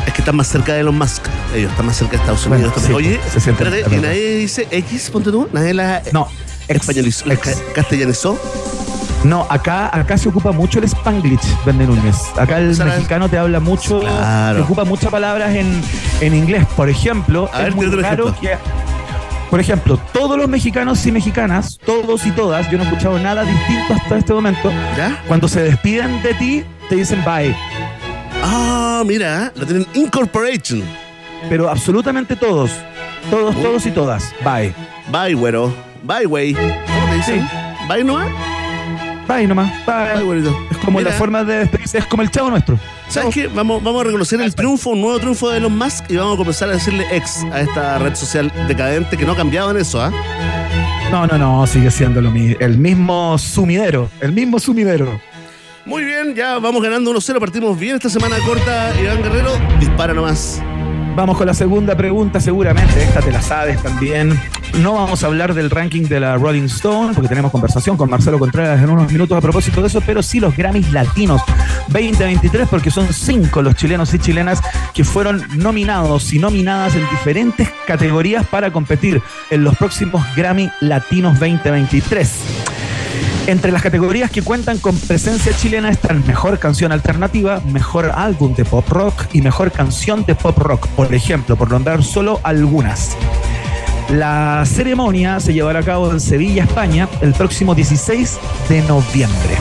[0.07, 1.23] Es que están más cerca de Elon Musk.
[1.53, 2.83] Ellos están más cerca de Estados Bueno, Unidos.
[2.87, 5.47] sí, Oye, se siente espérate, la ¿y nadie dice X, ponte tú?
[5.51, 6.27] ¿Nadie la No,
[6.67, 8.39] ex- españolizó, ca- castellanizó?
[9.25, 12.15] No, acá, acá se ocupa mucho el Spanglish, Verne Núñez.
[12.37, 14.57] Acá el mexicano te habla mucho, Claro.
[14.59, 15.81] te ocupa muchas palabras en,
[16.21, 16.65] en inglés.
[16.77, 18.41] Por ejemplo, A ver, es muy tírate un raro ejemplo.
[18.49, 18.57] que.
[19.49, 23.43] Por ejemplo, todos los mexicanos y mexicanas, todos y todas, yo no he escuchado nada
[23.43, 24.71] distinto hasta este momento.
[24.97, 25.21] ¿Ya?
[25.27, 27.55] Cuando se despiden de ti, te dicen bye.
[28.43, 30.83] Ah, mira, la tienen Incorporation.
[31.49, 32.71] pero absolutamente todos.
[33.29, 34.33] Todos, todos y todas.
[34.43, 34.73] Bye.
[35.11, 35.73] Bye, güero.
[36.03, 36.53] Bye, güey.
[36.53, 37.47] ¿Cómo te dicen?
[37.89, 38.29] Bye, nomás.
[39.27, 39.69] Bye nomás.
[39.85, 40.23] Bye, Bye.
[40.23, 40.57] güerito.
[40.71, 42.79] Es como Mira, la forma de despedirse, es como el chavo nuestro.
[43.09, 43.47] ¿Sabes qué?
[43.47, 46.37] Vamos, vamos a reconocer el triunfo, un nuevo triunfo de Elon Musk y vamos a
[46.37, 50.01] comenzar a decirle ex a esta red social decadente que no ha cambiado en eso,
[50.01, 50.11] ¿ah?
[51.11, 55.19] No, no, no, sigue siendo lo el mismo sumidero, el mismo sumidero.
[55.87, 58.93] Muy bien, ya vamos ganando 1-0, partimos bien esta semana corta.
[59.01, 60.61] Iván Guerrero, dispara nomás.
[61.15, 63.01] Vamos con la segunda pregunta, seguramente.
[63.01, 64.37] Esta te la sabes también.
[64.81, 68.37] No vamos a hablar del ranking de la Rolling Stone, porque tenemos conversación con Marcelo
[68.37, 71.41] Contreras en unos minutos a propósito de eso, pero sí los Grammys Latinos
[71.87, 74.61] 2023, porque son cinco los chilenos y chilenas
[74.93, 79.21] que fueron nominados y nominadas en diferentes categorías para competir
[79.51, 82.86] en los próximos Grammy Latinos 2023.
[83.47, 88.65] Entre las categorías que cuentan con presencia chilena están Mejor Canción Alternativa, Mejor Álbum de
[88.65, 93.15] Pop Rock y Mejor Canción de Pop Rock, por ejemplo, por nombrar solo algunas.
[94.09, 99.55] La ceremonia se llevará a cabo en Sevilla, España, el próximo 16 de noviembre.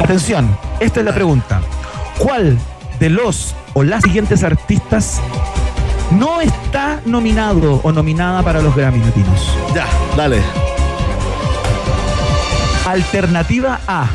[0.00, 1.62] Atención, esta es la pregunta.
[2.18, 2.58] ¿Cuál
[2.98, 5.20] de los o las siguientes artistas
[6.10, 9.56] no está nominado o nominada para los Grammy Latinos?
[9.72, 10.65] Ya, dale.
[12.86, 14.06] Alternativa A.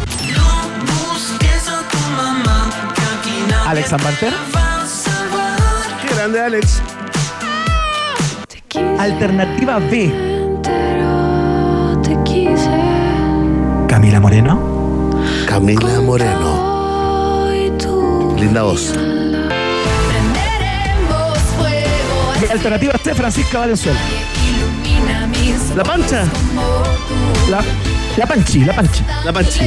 [3.68, 4.34] Alex Ambanter.
[6.02, 6.82] Qué grande, Alex.
[8.98, 10.10] Alternativa B.
[13.90, 15.12] Camila Moreno.
[15.46, 17.50] Camila Moreno.
[18.38, 18.94] Linda voz.
[22.42, 23.14] Y alternativa C.
[23.14, 24.00] Francisca Valenzuela.
[25.76, 26.24] La pancha.
[27.50, 27.62] La,
[28.18, 29.04] la Panchi, la Panchi.
[29.26, 29.64] La pancha.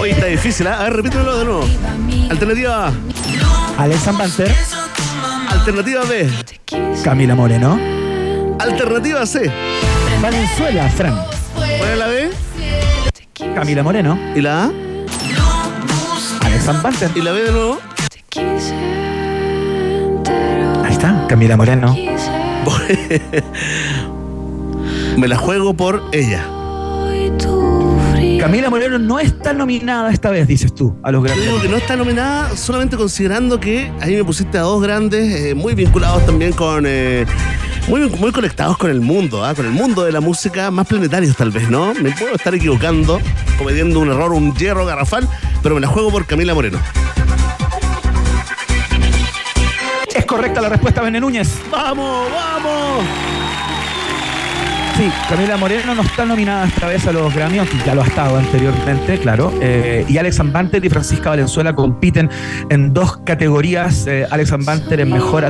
[0.00, 0.80] Hoy está difícil, ¿ah?
[0.80, 1.64] A ver, repítemelo de nuevo.
[2.30, 2.92] Alternativa A.
[3.78, 4.54] Alex Ambanter.
[5.50, 6.28] Alternativa B.
[7.02, 7.78] Camila Moreno.
[8.58, 9.50] Alternativa C.
[10.20, 11.16] Valenzuela, Fran.
[11.54, 12.30] ¿Cuál es la B?
[13.54, 14.18] Camila Moreno.
[14.34, 14.70] ¿Y la A?
[16.42, 17.10] Alex Ambanter.
[17.14, 17.78] ¿Y la B de nuevo?
[20.84, 21.96] Ahí está, Camila Moreno.
[25.16, 26.44] Me la juego por ella.
[28.40, 31.42] Camila Moreno no está nominada esta vez, dices tú, a los Yo Grammy.
[31.42, 35.54] digo que no está nominada solamente considerando que ahí me pusiste a dos grandes, eh,
[35.54, 36.84] muy vinculados también con.
[36.86, 37.26] eh,
[37.88, 39.54] muy, muy conectados con el mundo, ¿ah?
[39.54, 41.94] con el mundo de la música, más planetarios tal vez, ¿no?
[41.94, 43.18] Me puedo estar equivocando,
[43.56, 45.26] cometiendo un error, un hierro garrafal,
[45.62, 46.78] pero me la juego por Camila Moreno.
[50.14, 51.48] Es correcta la respuesta, Bene Núñez.
[51.70, 53.04] ¡Vamos, vamos!
[54.98, 58.06] Sí, Camila Moreno no está nominada esta vez a los Grammy, aunque ya lo ha
[58.06, 59.52] estado anteriormente, claro.
[59.62, 62.28] Eh, y Alex Ambanter y Francisca Valenzuela compiten
[62.68, 64.08] en dos categorías.
[64.08, 65.44] Eh, Alex Ambanter en mejor,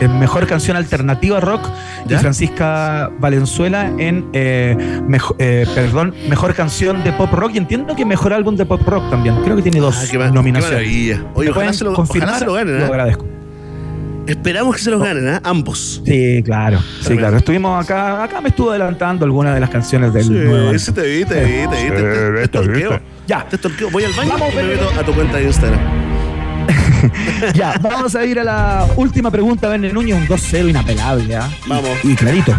[0.00, 1.66] en mejor canción alternativa rock
[2.06, 2.16] ¿Ya?
[2.16, 4.76] y Francisca Valenzuela en eh,
[5.08, 7.52] mejo- eh, perdón, mejor canción de pop rock.
[7.54, 9.34] Y entiendo que mejor álbum de pop rock también.
[9.44, 10.76] Creo que tiene dos Ah, qué qué nominaciones.
[10.78, 11.22] maravilla.
[11.32, 12.28] Oye, ¿Me ojalá se, lo, confirmar?
[12.28, 13.29] ojalá se lo ganen, Lo agradezco.
[14.30, 15.40] Esperamos que se los ganen, ¿ah?
[15.44, 16.00] Ambos.
[16.06, 16.78] Sí, claro.
[16.80, 17.20] Sí, Tremendo.
[17.22, 17.36] claro.
[17.38, 20.72] Estuvimos acá, acá me estuvo adelantando algunas de las canciones del nuevo álbum.
[20.72, 21.90] Sí, sí, te vi, te vi, te vi.
[21.90, 23.00] Te, te, te stalkeo.
[23.26, 23.44] Ya.
[23.48, 23.90] Te stalkeo.
[23.90, 25.80] Voy al baño Vamos, y me meto a tu cuenta de Instagram.
[27.54, 31.24] Ya, vamos a ir a la última pregunta, Verne Núñez, un 2-0 inapelable.
[31.34, 31.90] Y- Vamos.
[32.04, 32.54] Y, clarito.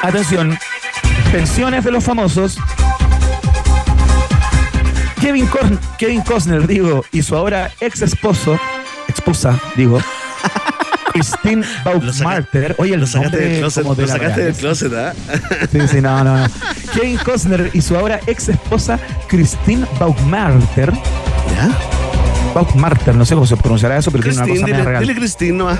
[0.00, 0.58] Atención,
[1.30, 2.58] pensiones de los famosos.
[5.20, 8.58] Kevin, Cos- Kevin Costner, digo, y su ahora ex esposo,
[9.22, 10.00] esposa, digo,
[11.12, 12.74] Christine Baumgartner.
[12.78, 15.12] Oye, el Lo sacaste del closet, como de lo sacaste del closet, ¿ah?
[15.70, 16.46] Sí, sí, no, no, no.
[16.92, 20.92] Kevin Costner y su ahora ex esposa Christine Baumgartner.
[20.92, 21.70] ¿Ya?
[22.54, 25.02] Baumgartner, no sé cómo se pronunciará eso, pero tiene una cosa dile, real.
[25.02, 25.78] dile Cristín nomás.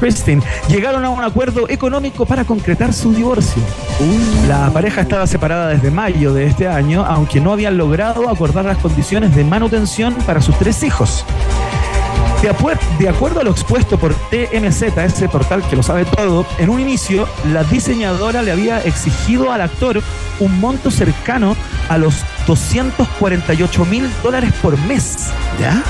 [0.00, 3.62] Christine llegaron a un acuerdo económico para concretar su divorcio.
[4.48, 8.78] La pareja estaba separada desde mayo de este año, aunque no habían logrado acordar las
[8.78, 11.24] condiciones de manutención para sus tres hijos.
[12.42, 16.80] De, acuerdo a lo expuesto por TMZ, ese portal que lo sabe todo, en un
[16.80, 20.02] inicio la diseñadora le había exigido al actor
[20.40, 21.54] un monto cercano
[21.88, 25.84] a los 248 mil dólares por mes ¿Ya?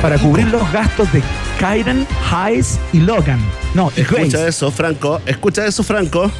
[0.00, 1.22] Para cubrir los gastos de
[1.60, 3.38] Kyron, Hayes y Logan.
[3.74, 4.48] No, y Escucha Grace.
[4.48, 5.20] eso, Franco.
[5.26, 6.30] Escucha eso, Franco.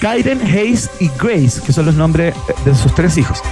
[0.00, 2.34] Kyron, Hayes y Grace, que son los nombres
[2.64, 3.42] de sus tres hijos.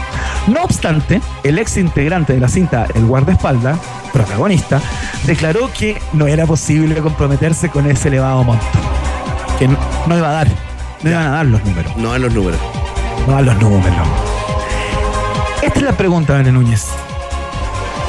[0.46, 3.78] No obstante, el ex integrante de la cinta, el guardaespaldas,
[4.12, 4.80] protagonista,
[5.26, 8.64] declaró que no era posible comprometerse con ese elevado monto.
[9.58, 10.48] Que no, no iba a dar.
[11.02, 11.96] No iban a dar los números.
[11.96, 12.60] No en los números.
[13.26, 14.08] No dan los números.
[15.62, 16.86] Esta es la pregunta, Daniel Núñez.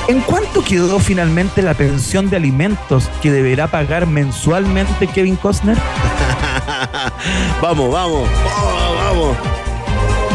[0.08, 5.78] ¿En cuánto quedó finalmente la pensión de alimentos que deberá pagar mensualmente Kevin Costner?
[7.62, 9.38] Vamos, vamos, vamos, vamos.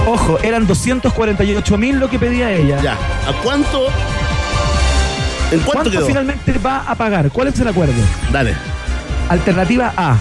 [0.06, 2.80] Ojo, eran 248 mil lo que pedía ella.
[2.82, 3.86] Ya, ¿a cuánto?
[5.50, 6.06] ¿En cuánto, ¿Cuánto quedó?
[6.06, 7.30] finalmente va a pagar?
[7.30, 7.94] ¿Cuál es el acuerdo?
[8.30, 8.54] Dale.
[9.28, 10.18] Alternativa A,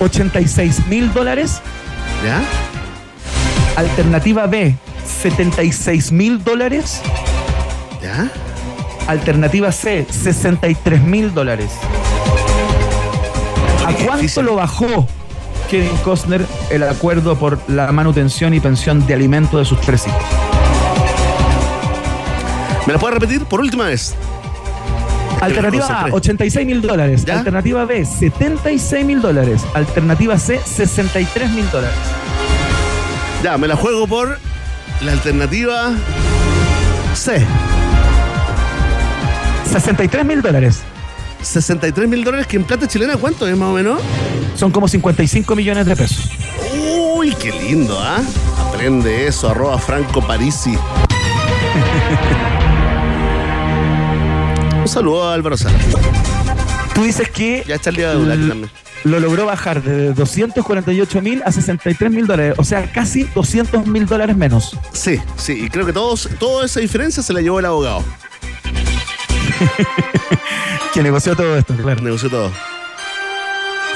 [0.00, 1.60] 86 mil dólares.
[2.24, 2.42] ¿Ya?
[3.76, 7.00] Alternativa B, 76 mil dólares.
[8.02, 8.30] ¿Ya?
[9.08, 11.72] Alternativa C, 63 mil dólares.
[13.86, 15.08] ¿A cuánto lo bajó
[15.70, 20.22] Kevin Costner el acuerdo por la manutención y pensión de alimento de sus tres hijos?
[22.86, 24.14] ¿Me la puedes repetir por última vez?
[25.40, 26.12] Alternativa A, concentré.
[26.12, 27.24] 86 mil dólares.
[27.24, 27.38] ¿Ya?
[27.38, 29.64] Alternativa B, 76 mil dólares.
[29.74, 31.96] Alternativa C, 63 mil dólares.
[33.42, 34.38] Ya, me la juego por
[35.02, 35.92] la alternativa
[37.14, 37.44] C.
[39.70, 40.82] 63 mil dólares.
[41.44, 44.00] 63 mil dólares, que en plata chilena, ¿cuánto es más o menos?
[44.56, 46.28] Son como 55 millones de pesos.
[47.16, 48.20] Uy, qué lindo, ¿ah?
[48.68, 50.76] Aprende eso, arroba Franco Parisi.
[54.80, 55.78] Un saludo a Álvaro Sala.
[56.94, 58.70] Tú dices que Ya está el día de Dulac también.
[59.04, 62.54] lo logró bajar de 248 mil a 63 mil dólares.
[62.58, 64.76] O sea, casi 200 mil dólares menos.
[64.92, 68.04] Sí, sí, y creo que todos, toda esa diferencia se la llevó el abogado.
[70.94, 72.00] Que negoció todo esto, claro.
[72.02, 72.52] Negoció todo.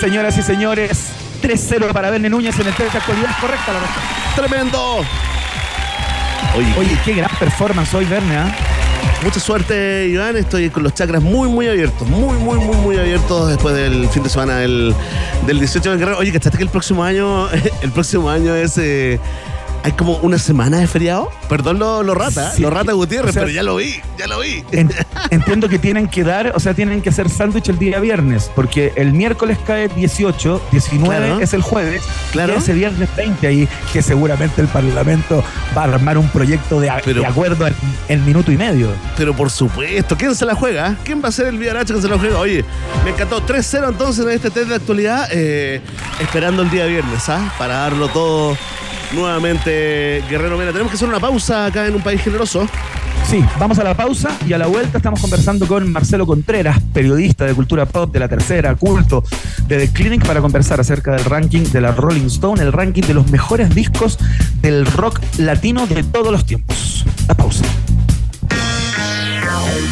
[0.01, 1.11] Señoras y señores,
[1.43, 3.31] 3-0 para Verne Núñez en el test de actualidad.
[3.41, 4.35] Correcta la respuesta.
[4.35, 5.05] ¡Tremendo!
[6.57, 8.53] Oye, Oye, qué gran performance hoy, Verne, ¿ah?
[9.23, 10.37] mucha suerte, Iván.
[10.37, 12.09] Estoy con los chakras muy, muy abiertos.
[12.09, 14.93] Muy, muy, muy, muy abiertos después del fin de semana del,
[15.47, 16.19] del 18 de Guerrero.
[16.19, 17.49] Oye, ¿cachaste que el próximo año,
[17.83, 18.77] el próximo año es...
[18.79, 19.21] eh,
[19.89, 21.30] hay como una semana de feriado.
[21.49, 22.61] Perdón lo, lo rata, Sí.
[22.61, 24.62] lo rata Gutiérrez, O sea, pero ya lo vi, ya lo vi.
[24.72, 24.91] En-
[25.30, 28.93] entiendo que tienen que dar, o sea, tienen que hacer sándwich el día viernes, porque
[28.97, 31.41] el miércoles cae 18, 19 Claro.
[31.41, 32.55] es el jueves, Claro.
[32.55, 35.43] ese viernes 20 ahí, que seguramente el Parlamento
[35.76, 37.74] va a armar un proyecto de, a- Pero- de acuerdo en,
[38.09, 38.89] en minuto y medio.
[39.16, 40.97] Pero por supuesto, ¿quién se la juega?
[41.03, 42.39] ¿Quién va a ser el Villaracho que se la juega?
[42.39, 42.62] Oye,
[43.05, 45.80] me encantó 3-0 entonces en este test de actualidad, eh,
[46.20, 47.55] esperando el día viernes, ¿ah?
[47.59, 48.55] Para darlo todo
[49.13, 50.73] nuevamente, Guerrero Mena.
[50.73, 52.67] Tenemos que hacer una pausa acá en un país generoso.
[53.29, 57.45] Sí, vamos a la pausa y a la vuelta estamos conversando con Marcelo Contreras, periodista
[57.45, 59.23] de cultura pop de la tercera, culto
[59.67, 63.13] de The Clinic, para conversar acerca del ranking de la Rolling Stone, el ranking de
[63.15, 64.19] los mejores discos
[64.63, 67.05] del rock latino de todos los tiempos.
[67.27, 67.65] La pausa.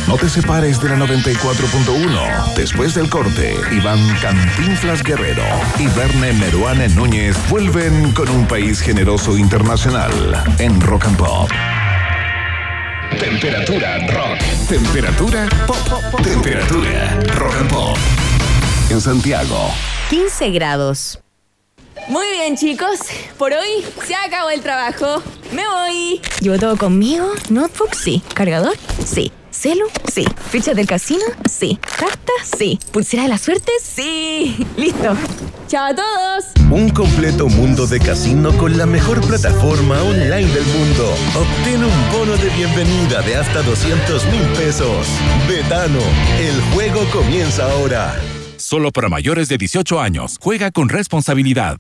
[0.07, 2.55] No te separes de la 94.1.
[2.55, 5.43] Después del corte, Iván Cantinflas Guerrero
[5.81, 10.13] y Verne Meruane Núñez vuelven con un país generoso internacional
[10.59, 11.51] en Rock and Pop.
[13.19, 14.39] Temperatura rock.
[14.69, 15.77] Temperatura pop.
[15.89, 16.23] pop, pop.
[16.23, 17.97] Temperatura rock and pop.
[18.91, 19.71] En Santiago,
[20.11, 21.19] 15 grados.
[22.09, 23.01] Muy bien, chicos.
[23.37, 25.21] Por hoy se acabó el trabajo.
[25.51, 26.21] Me voy.
[26.41, 27.33] ¿Llevo todo conmigo?
[27.49, 27.95] ¿Notebook?
[27.95, 28.23] Sí.
[28.35, 28.77] ¿Cargador?
[29.05, 29.33] Sí.
[29.57, 29.87] ¿Celu?
[30.13, 30.27] Sí.
[30.51, 31.25] ¿Fichas del casino?
[31.51, 31.79] Sí.
[31.99, 32.33] ¿Carta?
[32.59, 32.79] Sí.
[32.93, 33.73] ¿Pulsera de la suerte?
[33.83, 34.67] Sí.
[34.77, 35.17] Listo.
[35.67, 36.45] ¡Chao a todos!
[36.71, 41.11] Un completo mundo de casino con la mejor plataforma online del mundo.
[41.35, 45.09] Obtén un bono de bienvenida de hasta 200 mil pesos.
[45.49, 46.01] Betano,
[46.39, 48.15] el juego comienza ahora.
[48.59, 50.37] Solo para mayores de 18 años.
[50.41, 51.79] Juega con responsabilidad.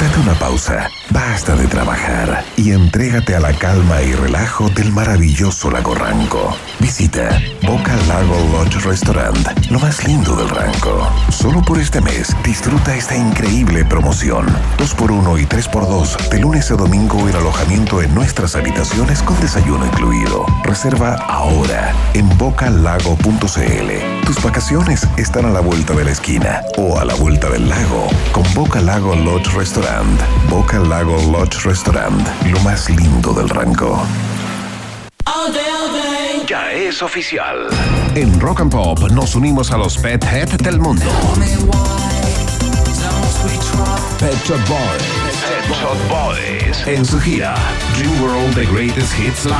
[0.00, 0.90] Date una pausa.
[1.10, 6.56] Basta de trabajar y entrégate a la calma y relajo del maravilloso lago Ranco.
[6.78, 11.10] Visita Boca Lago Lodge Restaurant, lo más lindo del Ranco.
[11.30, 14.46] Solo por este mes disfruta esta increíble promoción.
[14.78, 20.44] 2x1 y 3x2 de lunes a domingo el alojamiento en nuestras habitaciones con desayuno incluido.
[20.64, 24.26] Reserva ahora en bocalago.cl.
[24.26, 28.08] Tus vacaciones están a la vuelta de la esquina o a la vuelta del lago
[28.32, 29.87] con Boca Lago Lodge Restaurant.
[30.50, 32.20] Boca Lago Lodge Restaurant,
[32.50, 34.02] lo más lindo del Ranco.
[36.46, 37.68] Ya es oficial.
[38.14, 41.06] En Rock and Pop nos unimos a los Pet Head del mundo.
[44.18, 45.02] Pet Shop Boys.
[45.40, 46.86] Pet Shop Boys.
[46.86, 47.54] En su gira
[47.96, 49.56] Dream World The Greatest Hits Live.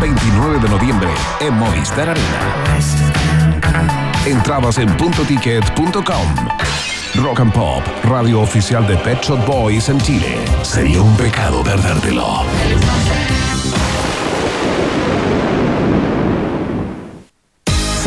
[0.00, 1.10] 29 de noviembre
[1.40, 4.09] en Movistar Arena.
[4.26, 6.48] Entradas en puntoticket.com.
[7.14, 10.38] Rock and Pop, radio oficial de Pet Shop Boys en Chile.
[10.62, 12.44] Sería un pecado perdértelo.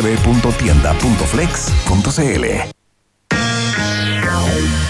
[0.00, 2.80] www.tienda.flex.cl.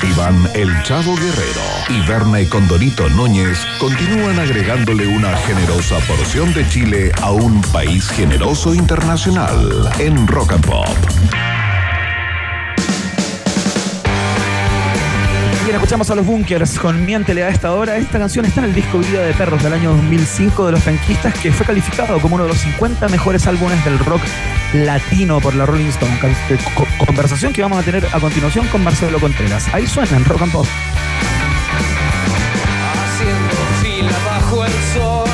[0.02, 6.66] Iván El Chavo Guerrero y Berna y Condorito Núñez continúan agregándole una generosa porción de
[6.68, 10.86] Chile a un país generoso internacional en Rock and Pop.
[15.70, 17.96] Bien, escuchamos a los Bunkers con Miéntele a esta hora.
[17.96, 21.32] Esta canción está en el disco Vida de Perros del año 2005 de los franquistas,
[21.38, 24.20] que fue calificado como uno de los 50 mejores álbumes del rock
[24.72, 26.12] latino por la Rolling Stone.
[26.48, 29.72] Eh, co- Conversación que vamos a tener a continuación con Marcelo Contreras.
[29.72, 30.66] Ahí suena en Rock and Pop.
[33.04, 35.28] haciendo fila bajo el sol,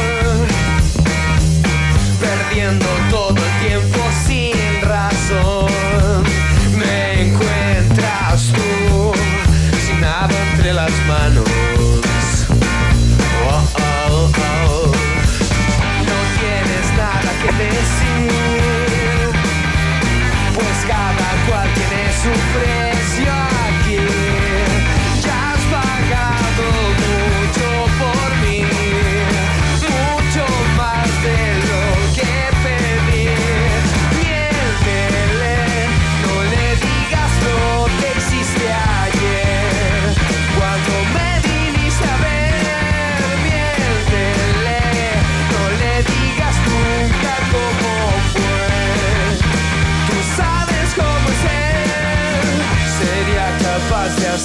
[2.21, 2.85] perdiendo
[10.89, 11.56] las manos.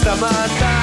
[0.02, 0.81] stamata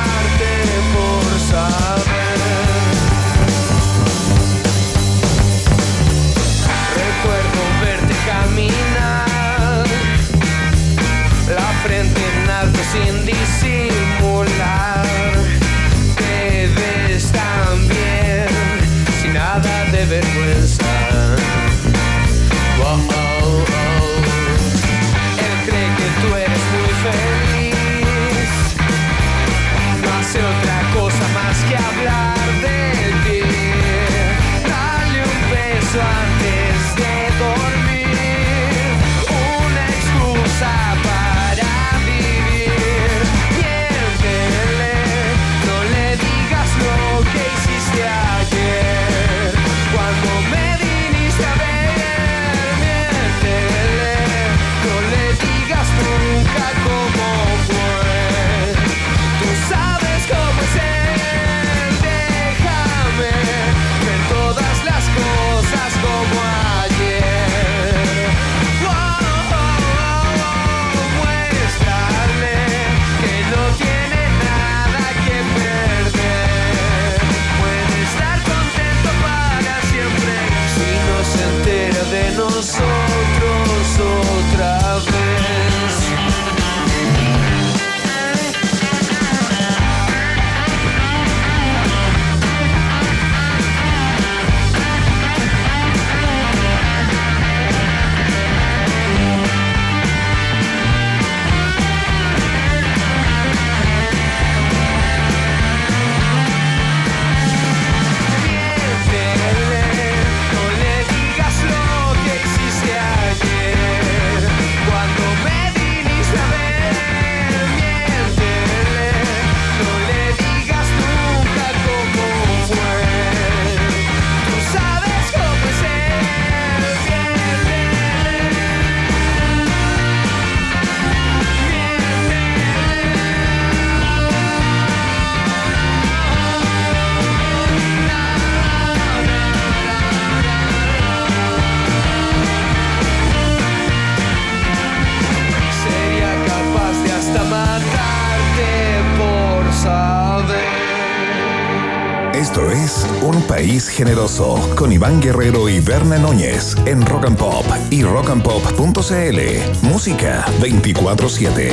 [152.39, 157.65] Esto es Un País Generoso con Iván Guerrero y Berna Núñez en Rock and Pop
[157.91, 159.39] y rockandpop.cl.
[159.83, 161.73] Música 24-7.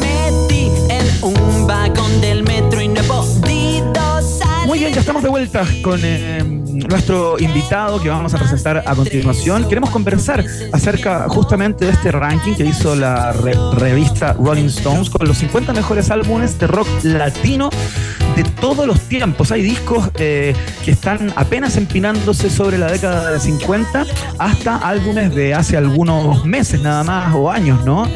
[0.00, 4.66] Me metí en un vagón del metro y no he podido salir.
[4.66, 8.94] Muy bien, ya estamos de vuelta con eh, nuestro invitado que vamos a presentar a
[8.94, 9.66] continuación.
[9.68, 15.26] Queremos conversar acerca justamente de este ranking que hizo la re- revista Rolling Stones con
[15.26, 17.70] los 50 mejores álbumes de rock latino
[18.34, 19.52] de todos los tiempos.
[19.52, 20.54] Hay discos eh,
[20.84, 24.06] que están apenas empinándose sobre la década de 50
[24.38, 28.08] hasta álbumes de hace algunos meses nada más o años, ¿no?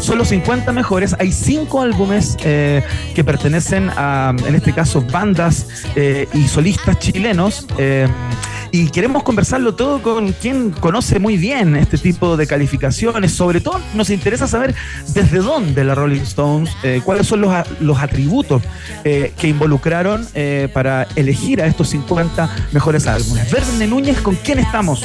[0.00, 1.14] Son los 50 mejores.
[1.18, 2.82] Hay cinco álbumes eh,
[3.14, 5.66] que pertenecen a, en este caso, bandas
[5.96, 7.66] eh, y solistas chilenos.
[8.70, 13.32] Y queremos conversarlo todo con quien conoce muy bien este tipo de calificaciones.
[13.32, 14.74] Sobre todo nos interesa saber
[15.14, 18.62] desde dónde la Rolling Stones, eh, cuáles son los, los atributos
[19.04, 23.50] eh, que involucraron eh, para elegir a estos 50 mejores álbumes.
[23.50, 25.02] Verne Núñez, ¿con quién estamos?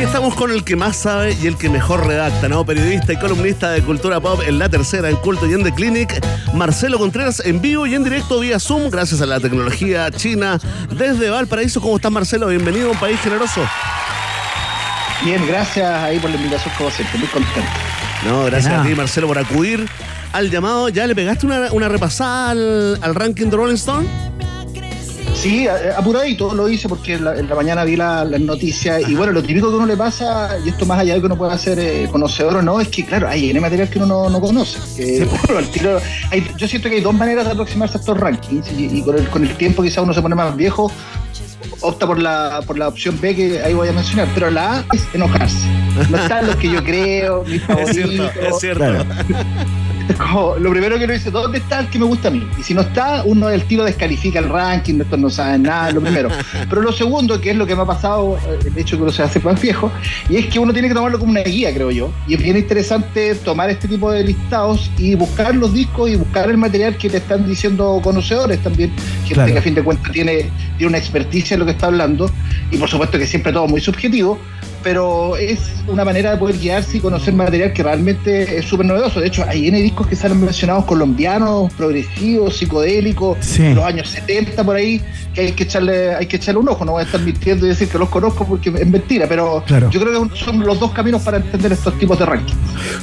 [0.00, 2.64] Estamos con el que más sabe y el que mejor redacta, ¿no?
[2.64, 6.24] Periodista y columnista de cultura pop en la tercera, en Culto y en The Clinic,
[6.54, 10.60] Marcelo Contreras, en vivo y en directo vía Zoom, gracias a la tecnología china
[10.96, 11.80] desde Valparaíso.
[11.80, 12.46] ¿Cómo estás, Marcelo?
[12.48, 13.60] Bienvenido un país generoso.
[15.24, 17.68] Bien, gracias ahí por la invitación, como siempre, muy contento.
[18.24, 19.86] No, gracias a ti, Marcelo, por acudir
[20.32, 20.88] al llamado.
[20.88, 24.06] ¿Ya le pegaste una, una repasada al, al ranking de Rolling Stone?
[25.34, 29.08] Sí, a- apuradito lo hice porque en la, en la mañana vi la- las noticias
[29.08, 31.36] y bueno, lo típico que uno le pasa, y esto más allá de que uno
[31.36, 34.30] pueda ser eh, conocedor o no, es que claro, hay N material que uno no,
[34.30, 34.78] no conoce.
[34.98, 36.00] Eh, bueno, al tiro-
[36.32, 39.16] hay- yo siento que hay dos maneras de aproximarse a estos rankings y, y con,
[39.16, 40.90] el, con el tiempo quizá uno se pone más viejo,
[41.80, 44.84] opta por la, por la opción B que ahí voy a mencionar, pero la A
[44.94, 45.66] es enojarse.
[46.10, 47.94] No están los que yo creo, mis Es favoritos.
[47.94, 48.84] cierto, es cierto.
[50.18, 52.46] como, lo primero que uno dice, ¿dónde está el que me gusta a mí?
[52.58, 56.00] Y si no está, uno del tiro descalifica el ranking, estos no saben nada, lo
[56.00, 56.28] primero.
[56.68, 59.02] Pero lo segundo, que es lo que me ha pasado, eh, el hecho de que
[59.02, 59.90] uno se hace más viejo,
[60.28, 62.10] y es que uno tiene que tomarlo como una guía, creo yo.
[62.26, 66.48] Y es bien interesante tomar este tipo de listados y buscar los discos y buscar
[66.50, 68.90] el material que te están diciendo conocedores también,
[69.22, 69.52] gente Claro.
[69.52, 72.30] que a fin de cuentas tiene, tiene una experticia en lo que está hablando,
[72.70, 74.38] y por supuesto que siempre todo muy subjetivo,
[74.82, 79.20] pero es una manera de poder guiarse y conocer material que realmente es súper novedoso.
[79.20, 83.74] De hecho, hay N discos que salen mencionados colombianos, progresivos, psicodélicos, Sí.
[83.74, 85.00] los años 70 por ahí,
[85.34, 86.84] que hay que echarle, hay que echarle un ojo.
[86.84, 89.90] No voy a estar mintiendo y decir que los conozco porque es mentira, pero Claro.
[89.90, 92.58] yo creo que son los dos caminos para entender estos tipos de rankings.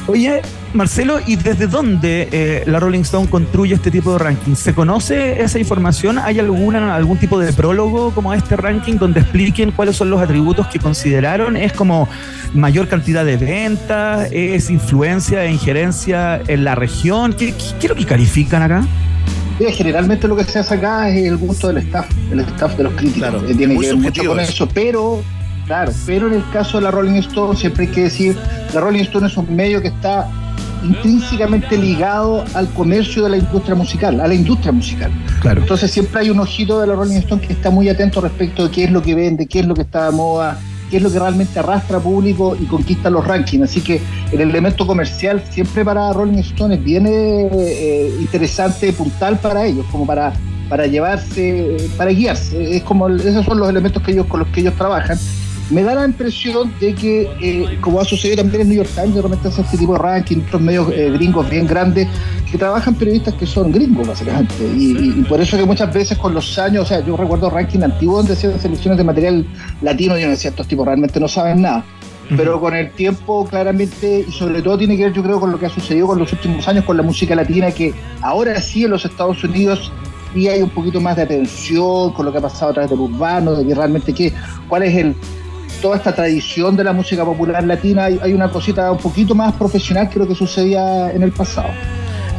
[0.08, 0.42] Oye,
[0.74, 4.56] Marcelo, ¿y desde dónde eh, la Rolling Stone construye este tipo de ranking?
[4.56, 6.20] ¿Se conoce esa información?
[6.20, 10.68] ¿Hay alguna, algún tipo de prólogo como este ranking donde expliquen cuáles son los atributos
[10.68, 11.56] que consideraron?
[11.66, 12.08] ¿Es como
[12.54, 14.30] mayor cantidad de ventas?
[14.32, 17.34] ¿Es influencia e injerencia en la región?
[17.34, 18.86] ¿Qué, qué, qué es lo que califican acá?
[19.60, 22.84] Mira, generalmente lo que se hace acá es el gusto del staff, el staff de
[22.84, 23.30] los críticos.
[23.30, 24.52] Claro, Eh, tiene que ver mucho con eso.
[24.52, 25.24] eso, pero,
[25.66, 28.38] claro, pero en el caso de la Rolling Stone, siempre hay que decir,
[28.74, 30.28] la Rolling Stone es un medio que está
[30.84, 35.10] intrínsecamente ligado al comercio de la industria musical, a la industria musical.
[35.42, 35.62] Claro.
[35.62, 38.72] Entonces siempre hay un ojito de la Rolling Stone que está muy atento respecto de
[38.72, 40.60] qué es lo que vende, qué es lo que está de moda,
[40.90, 43.64] qué es lo que realmente arrastra público y conquista los rankings.
[43.64, 49.66] Así que el elemento comercial siempre para Rolling Stone es bien eh, interesante, puntal para
[49.66, 50.34] ellos, como para,
[50.70, 52.78] para llevarse, para guiarse.
[52.78, 55.18] Es como esos son los elementos que ellos con los que ellos trabajan.
[55.72, 59.16] Me da la impresión de que, eh, como ha sucedido también en New York Times,
[59.16, 62.08] de repente hace este tipo de ranking, otros medios eh, gringos bien grandes,
[62.52, 64.54] que trabajan periodistas que son gringos, básicamente.
[64.78, 67.50] Y, y- y por eso que muchas veces con los años, o sea, yo recuerdo
[67.50, 69.46] ranking antiguos donde hacían selecciones de material
[69.82, 71.84] latino y yo decía, estos tipos realmente no saben nada.
[72.36, 75.60] Pero con el tiempo, claramente, y sobre todo tiene que ver, yo creo, con lo
[75.60, 78.90] que ha sucedido con los últimos años con la música latina, que ahora sí en
[78.92, 79.92] los Estados Unidos
[80.34, 83.00] sí hay un poquito más de atención con lo que ha pasado a través del
[83.00, 84.34] urbano, de que realmente qué,
[84.68, 85.16] cuál es el
[85.86, 89.54] toda esta tradición de la música popular latina, hay, hay una cosita un poquito más
[89.54, 91.70] profesional que lo que sucedía en el pasado.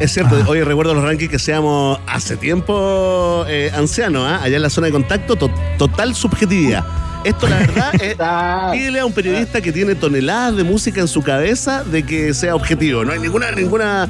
[0.01, 4.41] Es cierto, hoy recuerdo los rankings que seamos hace tiempo eh, ancianos, ¿ah?
[4.43, 6.83] allá en la zona de contacto, to- total subjetividad.
[7.23, 8.15] Esto, la verdad, es,
[8.79, 12.55] pídele a un periodista que tiene toneladas de música en su cabeza de que sea
[12.55, 13.03] objetivo.
[13.03, 14.07] No hay ninguna, ninguna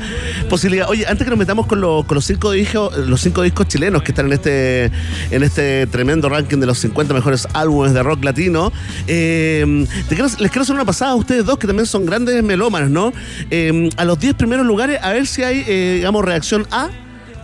[0.49, 0.87] posibilidad.
[0.89, 4.03] Oye, antes que nos metamos con, los- con los, cinco discos, los cinco discos chilenos
[4.03, 4.91] que están en este,
[5.31, 8.71] en este tremendo ranking de los 50 mejores álbumes de rock latino,
[9.07, 12.43] eh, te quiero- les quiero hacer una pasada a ustedes dos, que también son grandes
[12.43, 13.13] melómanos, ¿no?
[13.49, 16.89] Eh, a los 10 primeros lugares, a ver si hay, eh, digamos, reacción A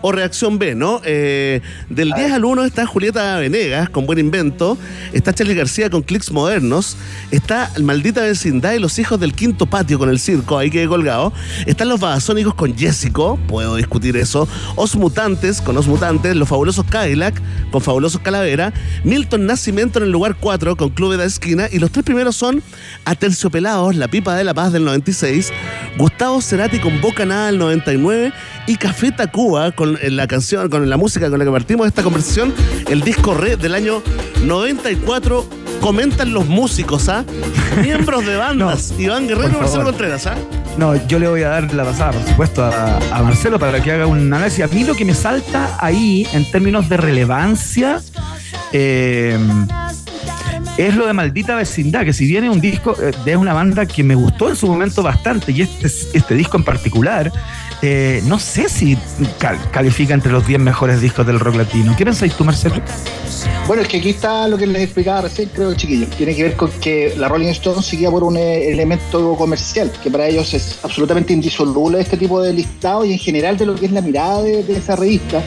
[0.03, 1.01] o reacción B, ¿no?
[1.05, 4.77] Eh, del 10 al 1 está Julieta Venegas con Buen Invento,
[5.13, 6.97] está Charlie García con Clics Modernos,
[7.31, 11.31] está Maldita Vecindad y Los Hijos del Quinto Patio con el circo, ahí quedé colgado,
[11.65, 16.85] están Los Babasónicos con Jessico, puedo discutir eso, Os Mutantes con Os Mutantes, Los Fabulosos
[16.85, 17.41] Cadillac
[17.71, 18.73] con Fabulosos Calavera,
[19.05, 21.67] Milton Nacimiento en el lugar 4 con Club de la Esquina.
[21.71, 22.61] Y los tres primeros son
[23.05, 25.51] Aterciopelados, La Pipa de la Paz del 96,
[25.97, 28.33] Gustavo Cerati con Boca Nada del 99
[28.67, 32.03] y Café Tacuba con con la canción, con la música con la que partimos esta
[32.03, 32.53] conversación,
[32.89, 34.01] el disco Re del año
[34.43, 35.45] 94.
[35.81, 37.25] Comentan los músicos, ¿ah?
[37.81, 38.93] Miembros de bandas.
[38.97, 39.83] Iván Guerrero y Marcelo.
[39.83, 40.35] Contreras, ¿ah?
[40.77, 43.91] No, yo le voy a dar la pasada, por supuesto, a, a Marcelo para que
[43.91, 44.63] haga un análisis.
[44.63, 48.01] A mí lo que me salta ahí, en términos de relevancia,
[48.71, 49.37] eh,
[50.77, 54.03] es lo de Maldita Vecindad, que si viene un disco, eh, es una banda que
[54.03, 57.31] me gustó en su momento bastante, y este, este disco en particular,
[57.81, 58.97] eh, no sé si
[59.39, 61.93] cal- califica entre los 10 mejores discos del rock latino.
[61.97, 62.75] ¿Qué pensáis tú, Marcelo?
[63.67, 66.09] Bueno, es que aquí está lo que les explicaba recién, creo, chiquillos.
[66.11, 70.09] Tiene que ver con que la Rolling Stone seguía por un eh, elemento comercial, que
[70.09, 73.85] para ellos es absolutamente indisoluble este tipo de listado y en general de lo que
[73.85, 75.41] es la mirada de esa revista.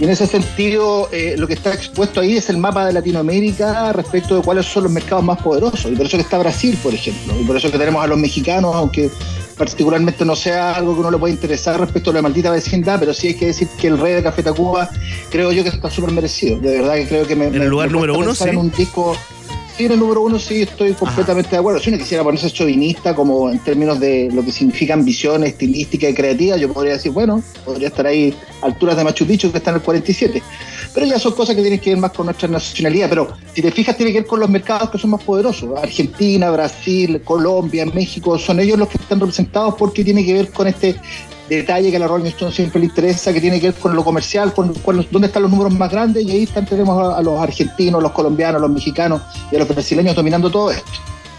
[0.00, 3.92] Y en ese sentido, eh, lo que está expuesto ahí es el mapa de Latinoamérica
[3.92, 5.92] respecto de cuáles son los mercados más poderosos.
[5.92, 7.38] Y por eso que está Brasil, por ejemplo.
[7.38, 9.10] Y por eso que tenemos a los mexicanos, aunque
[9.58, 13.12] particularmente no sea algo que uno le pueda interesar respecto a la maldita vecindad, pero
[13.12, 14.88] sí hay que decir que el rey de Café Tacuba
[15.30, 16.58] creo yo que está súper merecido.
[16.58, 18.48] De verdad que creo que me, ¿En el lugar me número uno, sí?
[18.48, 19.14] en un disco
[19.80, 21.80] Sí, el número uno sí estoy completamente de acuerdo.
[21.80, 26.12] Si uno quisiera ponerse chauvinista como en términos de lo que significa ambición estilística y
[26.12, 29.70] creativa, yo podría decir, bueno, podría estar ahí a alturas de Machu Picchu que está
[29.70, 30.42] en el 47.
[30.92, 33.08] Pero ya son cosas que tienen que ver más con nuestra nacionalidad.
[33.08, 35.70] Pero si te fijas, tiene que ver con los mercados que son más poderosos.
[35.82, 40.68] Argentina, Brasil, Colombia, México, son ellos los que están representados porque tiene que ver con
[40.68, 40.94] este
[41.56, 44.04] detalle que a la Rolling Stone siempre le interesa, que tiene que ver con lo
[44.04, 47.22] comercial, con, con dónde están los números más grandes, y ahí están, tenemos a, a
[47.22, 50.90] los argentinos, los colombianos, los mexicanos y a los brasileños dominando todo esto.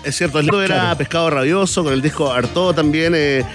[0.03, 3.13] Es cierto, es lindo ver a Pescado Rabioso con el disco Arto también.
[3.15, 3.45] eh,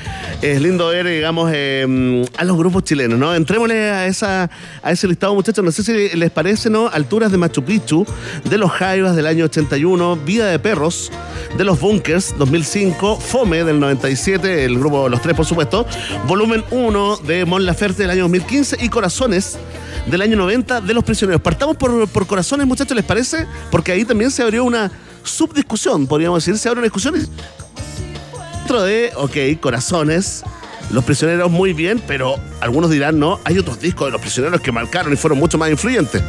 [0.42, 3.34] es lindo ver, digamos, eh, a los grupos chilenos, ¿no?
[3.34, 4.48] Entrémosle a, esa,
[4.80, 5.64] a ese listado, muchachos.
[5.64, 6.88] No sé si les parece, ¿no?
[6.88, 8.06] Alturas de Machu Picchu,
[8.48, 11.10] de los Jaivas del año 81, Vida de Perros,
[11.58, 15.84] de los Bunkers 2005, Fome del 97, el grupo Los Tres, por supuesto,
[16.28, 19.58] Volumen 1 de Mon Laferte del año 2015 y Corazones
[20.06, 21.42] del año 90 de los prisioneros.
[21.42, 23.46] Partamos por, por Corazones, muchachos, ¿les parece?
[23.72, 24.92] Porque ahí también se abrió una
[25.26, 27.28] subdiscusión, podríamos decir, se abren discusiones
[28.66, 30.42] dentro de, ok, corazones,
[30.90, 34.72] los prisioneros muy bien, pero algunos dirán, no, hay otros discos de los prisioneros que
[34.72, 36.20] marcaron y fueron mucho más influyentes.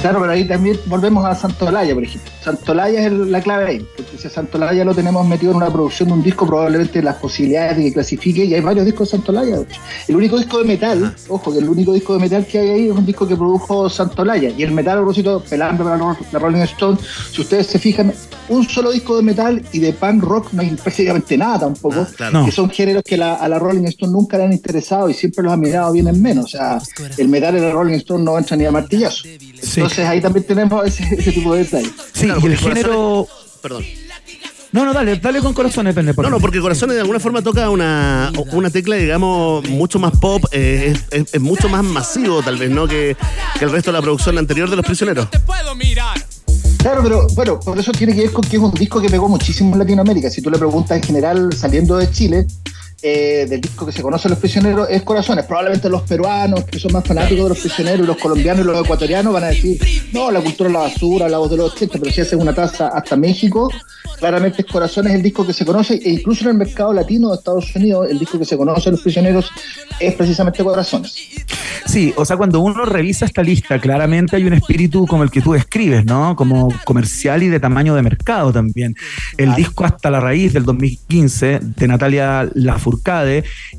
[0.00, 2.33] Claro, pero ahí también volvemos a Santolaya, por ejemplo.
[2.44, 5.70] Santolaya es el- la clave ahí, porque si a Santolaya lo tenemos metido en una
[5.70, 9.16] producción de un disco, probablemente las posibilidades de que clasifique, y hay varios discos de
[9.16, 9.58] Santolaya.
[9.60, 9.66] de.
[10.08, 12.86] El único disco de metal, ojo, que el único disco de metal que hay ahí
[12.88, 16.60] es un disco que produjo Santolaya, y el metal, a propósito, pelando para la Rolling
[16.62, 16.98] Stone,
[17.32, 18.12] si ustedes se fijan,
[18.50, 22.44] un solo disco de metal y de punk rock no hay prácticamente nada tampoco, claro.
[22.44, 25.42] que son géneros que la- a la Rolling Stone nunca le han interesado y siempre
[25.42, 26.44] los han mirado bien en menos.
[26.44, 26.78] O sea,
[27.16, 29.26] el metal en la Rolling Stone no entra ni a martillazo.
[29.26, 31.90] Entonces ahí también tenemos ese, ese tipo de detalles.
[32.12, 33.28] Sí, Claro, y el Corazones- género.
[33.62, 33.84] Perdón.
[34.72, 36.12] No, no, dale, dale con corazones, depende.
[36.20, 40.44] No, no, porque Corazones de alguna forma toca una, una tecla, digamos, mucho más pop,
[40.50, 42.88] eh, es, es- es mucho más masivo tal vez, ¿no?
[42.88, 43.16] Que,
[43.58, 45.28] que el resto de la producción anterior de los prisioneros.
[46.78, 49.28] Claro, pero bueno, por eso tiene que ver con que es un disco que pegó
[49.28, 50.28] muchísimo en Latinoamérica.
[50.28, 52.46] Si tú le preguntas en general, saliendo de Chile,
[53.02, 55.44] eh, del disco que se conoce los prisioneros, es Corazones.
[55.44, 58.84] Probablemente los peruanos, que son más fanáticos de los prisioneros, y los colombianos y los
[58.84, 59.78] ecuatorianos van a decir,
[60.12, 62.54] no, la cultura es la basura, la voz de los 80, pero si hacen una
[62.54, 63.70] taza hasta México,
[64.18, 67.36] claramente es Corazones el disco que se conoce, e incluso en el mercado latino de
[67.36, 69.50] Estados Unidos, el disco que se conoce los prisioneros
[70.00, 71.14] es precisamente Corazones.
[71.86, 75.42] Sí, o sea, cuando uno revisa esta lista, claramente hay un espíritu como el que
[75.42, 76.34] tú describes, ¿no?
[76.34, 78.94] Como comercial y de tamaño de mercado también.
[79.36, 82.93] El disco Hasta la Raíz del 2015 de Natalia Lafourcade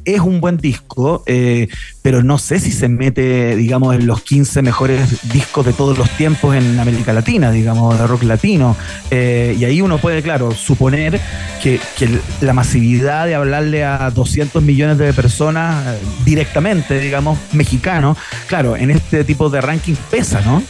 [0.06, 1.68] es un buen disco, eh,
[2.02, 6.10] pero no sé si se mete, digamos, en los 15 mejores discos de todos los
[6.12, 8.76] tiempos en América Latina, digamos, de rock latino.
[9.12, 11.20] Eh, y ahí uno puede, claro, suponer
[11.62, 12.10] que, que
[12.42, 18.92] la masividad de hablarle a 200 millones de personas eh, directamente, digamos, mexicanos, claro, en
[18.92, 20.62] este tipo de ranking pesa, ¿no?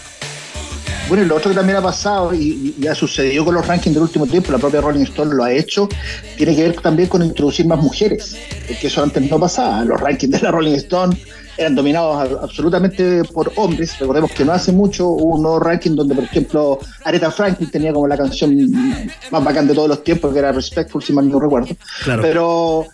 [1.07, 3.93] Bueno, y lo otro que también ha pasado y, y ha sucedido con los rankings
[3.93, 5.87] del último tiempo, la propia Rolling Stone lo ha hecho,
[6.35, 8.35] tiene que ver también con introducir más mujeres,
[8.81, 9.85] que eso antes no pasaba.
[9.85, 11.15] Los rankings de la Rolling Stone
[11.57, 13.97] eran dominados a- absolutamente por hombres.
[13.99, 17.93] Recordemos que no hace mucho hubo un nuevo ranking donde, por ejemplo, Aretha Franklin tenía
[17.93, 18.71] como la canción
[19.29, 21.69] más bacán de todos los tiempos, que era Respectful, si mal no recuerdo.
[22.03, 22.21] Claro.
[22.23, 22.85] Pero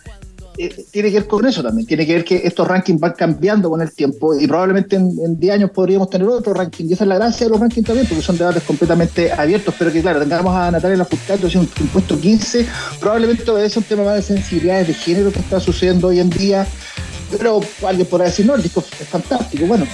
[0.58, 3.70] eh, tiene que ver con eso también, tiene que ver que estos rankings van cambiando
[3.70, 6.86] con el tiempo y probablemente en, en 10 años podríamos tener otro ranking.
[6.86, 9.74] Y esa es la gracia de los rankings también porque son debates completamente abiertos.
[9.78, 12.66] Pero que claro, tengamos a Natalia Lafourcade un, un puesto 15
[13.00, 16.66] probablemente a un tema más de sensibilidades de género que está sucediendo hoy en día.
[17.30, 19.86] Pero alguien podrá decir no, el disco es fantástico, bueno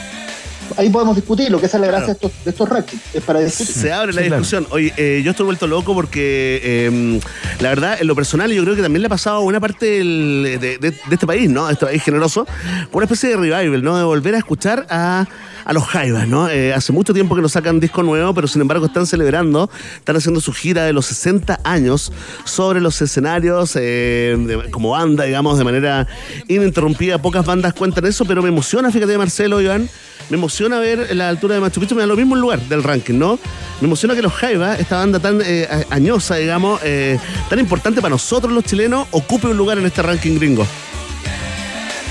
[0.77, 3.41] ahí podemos discutirlo, que esa es la gracia de, estos, de estos rankings, es para
[3.41, 3.75] discutir.
[3.75, 4.43] Se abre la Sí, claro.
[4.43, 4.67] discusión.
[4.71, 7.21] Oye, eh, yo estoy vuelto loco porque eh,
[7.61, 9.87] la verdad, en lo personal, yo creo que también le ha pasado a buena parte
[9.87, 11.69] del- de, de- de este país, ¿no?
[11.71, 12.47] Este país generoso,
[12.93, 13.97] una especie de revival, ¿no?
[13.97, 15.27] De volver a escuchar a,
[15.65, 16.49] a los Jaivas, ¿no?
[16.49, 20.17] Eh, hace mucho tiempo que no sacan disco nuevo, pero sin embargo están celebrando, están
[20.17, 22.13] haciendo su gira de los 60 años
[22.45, 26.07] sobre los escenarios eh, de- como banda, digamos, de manera
[26.49, 27.19] ininterrumpida.
[27.21, 29.89] Pocas bandas cuentan eso, pero me emociona, fíjate, Marcelo, Iván.
[30.31, 32.83] Me emociona ver la altura de Machu Picchu, me da lo mismo el lugar del
[32.83, 33.39] ranking, ¿no?
[33.81, 38.11] Me emociona que los Jaivas, esta banda tan eh, añosa, digamos, eh, tan importante para
[38.11, 40.67] nosotros los chilenos, ocupe un lugar en este ranking gringo.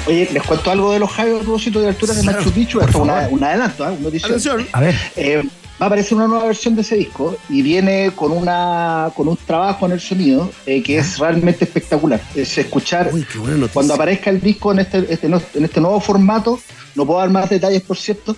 [0.06, 2.90] Oye, les cuento algo de los Jaivas a propósito de altura de Machu Picchu, esto
[2.90, 3.98] es una- un adelanto, ¿eh?
[4.00, 4.08] una.
[4.18, 4.66] Atención.
[4.72, 4.96] A ver.
[5.18, 5.44] Eh,
[5.80, 9.38] va a aparecer una nueva versión de ese disco y viene con una con un
[9.38, 12.22] trabajo en el sonido eh, que es realmente espectacular.
[12.36, 13.26] Es escuchar Uy,
[13.72, 16.60] cuando aparezca el disco en este, este en este nuevo formato.
[16.96, 18.36] No puedo dar más detalles, por cierto,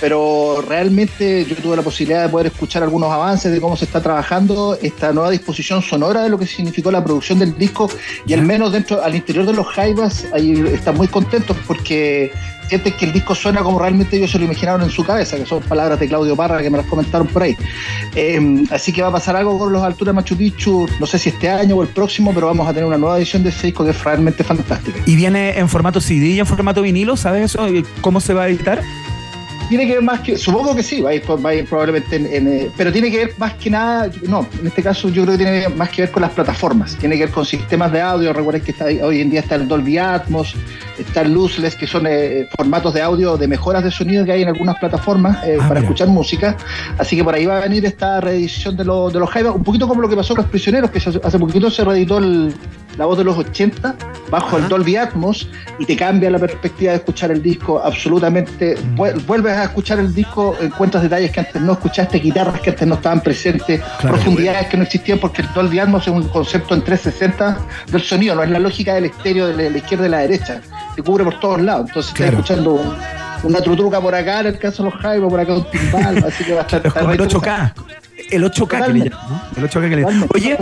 [0.00, 4.02] pero realmente yo tuve la posibilidad de poder escuchar algunos avances de cómo se está
[4.02, 7.88] trabajando esta nueva disposición sonora de lo que significó la producción del disco
[8.26, 12.32] y al menos dentro, al interior de los Jaivas, ahí están muy contentos porque
[12.70, 15.44] sienten que el disco suena como realmente ellos se lo imaginaron en su cabeza, que
[15.44, 17.56] son palabras de Claudio Parra que me las comentaron por ahí.
[18.14, 21.30] Eh, así que va a pasar algo con los alturas Machu Picchu, no sé si
[21.30, 23.84] este año o el próximo, pero vamos a tener una nueva edición de ese disco
[23.84, 25.00] que es realmente fantástica.
[25.04, 27.66] Y viene en formato CD y en formato vinilo, ¿sabes eso?
[28.00, 28.80] ¿Cómo se va a editar?
[29.70, 32.16] Tiene que ver más que, supongo que sí, va a ir, va a ir probablemente
[32.16, 35.22] en, en, eh, pero tiene que ver más que nada, no, en este caso yo
[35.24, 38.00] creo que tiene más que ver con las plataformas, tiene que ver con sistemas de
[38.02, 40.54] audio, recuerden que está, hoy en día está el Dolby Atmos,
[40.98, 44.42] está el Lossless, que son eh, formatos de audio de mejoras de sonido que hay
[44.42, 45.80] en algunas plataformas eh, Ah, para mira.
[45.82, 46.56] escuchar música,
[46.98, 49.62] así que por ahí va a venir esta reedición de, los de los Jaivas, un
[49.62, 52.52] poquito como lo que pasó con los prisioneros, que hace poquito se reeditó el-
[52.98, 53.94] la voz de los 80
[54.30, 58.76] bajo el Dolby Atmos y te cambia la perspectiva de escuchar el disco absolutamente.
[58.96, 62.86] Vuel- Vuelves a escuchar el disco, encuentras detalles que antes no escuchaste, guitarras que antes
[62.86, 64.16] no estaban presentes, Claro.
[64.16, 67.58] profundidades que no existían, porque el Dolby Atmos es un concepto en 360
[67.90, 70.60] del sonido, no es la lógica del estéreo de la, izquierda y la derecha,
[70.94, 71.86] te cubre por todos lados.
[71.88, 72.38] Entonces Claro.
[72.38, 72.94] estás escuchando un-
[73.42, 76.44] una trutruca por acá, en el caso de los Jaivas, por acá un timbal, así
[76.44, 76.86] que va a estar.
[76.86, 77.74] Es como el está 8K.
[78.30, 79.42] El 8K que le llaman, ¿no?
[79.56, 80.04] El 8K que le.
[80.34, 80.58] Oye.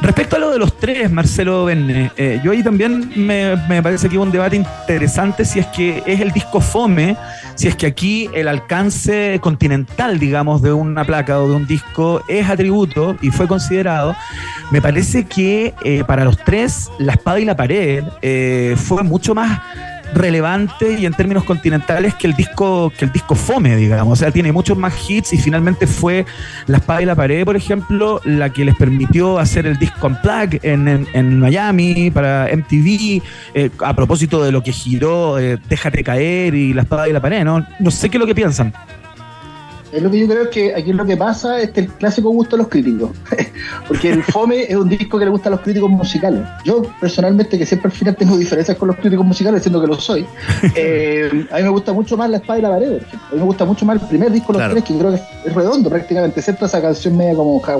[0.00, 4.08] Respecto a lo de los tres, Marcelo Benne, eh, yo ahí también me, me parece
[4.08, 7.16] que hubo un debate interesante si es que es el disco Fome,
[7.56, 12.22] si es que aquí el alcance continental, digamos, de una placa o de un disco
[12.28, 14.14] es atributo y fue considerado.
[14.70, 19.34] Me parece que eh, para los tres, La Espada y la Pared eh, fue mucho
[19.34, 19.60] más
[20.14, 24.30] relevante y en términos continentales que el disco que el disco Fome, digamos, o sea,
[24.30, 26.24] tiene muchos más hits y finalmente fue
[26.66, 30.64] La Espada y la Pared, por ejemplo, la que les permitió hacer el disco Unplugged
[30.64, 33.22] en, en, en Miami para MTV,
[33.54, 37.20] eh, a propósito de lo que giró eh, Déjate caer y La Espada y la
[37.20, 37.66] Pared, ¿no?
[37.78, 38.72] No sé qué es lo que piensan.
[39.92, 42.56] Es lo que yo creo que aquí lo que pasa es que el clásico gusto
[42.56, 43.10] de los críticos.
[43.88, 46.42] Porque el Fome es un disco que le gusta a los críticos musicales.
[46.64, 49.98] Yo, personalmente, que siempre al final tengo diferencias con los críticos musicales, siendo que lo
[49.98, 50.26] soy,
[50.74, 53.00] eh, a mí me gusta mucho más La Espada y la Pared.
[53.02, 54.74] A mí me gusta mucho más el primer disco de los Claro.
[54.74, 57.72] tres, que creo que es redondo prácticamente, excepto esa canción media como que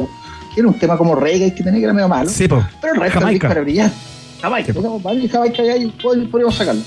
[0.60, 2.30] era un tema como reggae que tenía que era medio malo.
[2.30, 2.64] Sí, po.
[2.80, 3.94] Pero el resto del disco era brillante.
[4.40, 4.72] Jamaica,
[5.72, 6.80] ahí pod- podríamos sacarlo.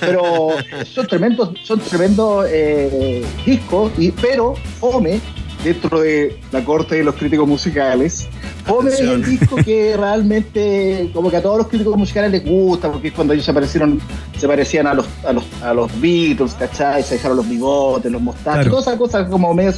[0.00, 0.48] Pero
[0.92, 5.20] son tremendos, son tremendos eh, discos, y, pero Fome,
[5.64, 8.28] dentro de la corte de los críticos musicales,
[8.66, 9.30] Fome es el Atención.
[9.38, 13.32] disco que realmente, como que a todos los críticos musicales les gusta, porque es cuando
[13.32, 14.00] ellos se parecieron,
[14.38, 17.02] se parecían a los, a los, a los Beatles, ¿cachai?
[17.02, 18.70] Se dejaron los bigotes, los mostachos, Claro.
[18.70, 19.72] todas esas cosas como medio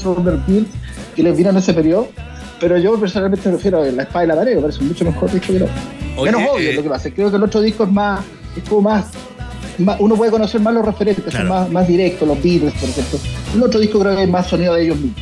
[0.46, 0.66] Beatles
[1.14, 2.08] que les vieron en ese periodo.
[2.58, 5.04] Pero yo personalmente me refiero a La Espada y la Pared, me parece un mucho
[5.04, 5.74] mejor disco que el otro.
[6.24, 7.10] Menos obvio eh, lo que pasa.
[7.10, 8.20] Creo que el otro disco es más,
[8.54, 9.06] es como más-
[9.98, 11.48] uno puede conocer más los referentes, Claro.
[11.48, 13.18] son más, más directos, los Beatles, por ejemplo.
[13.54, 15.20] El otro disco creo que es más sonido de ellos mismos.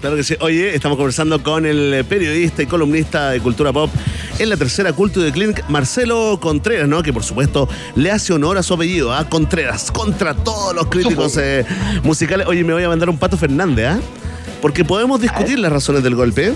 [0.00, 0.36] Claro que sí.
[0.40, 3.90] Oye, estamos conversando con el periodista y columnista de cultura pop
[4.38, 7.02] en la tercera Culto de Clinic, Marcelo Contreras, ¿no?
[7.02, 11.36] Que por supuesto le hace honor a su apellido, a Contreras, contra todos los críticos
[11.38, 11.64] eh,
[12.04, 12.46] musicales.
[12.46, 13.98] Oye, me voy a mandar un pato Fernández, ¿ah?
[14.60, 16.52] Porque podemos discutir las razones del golpe.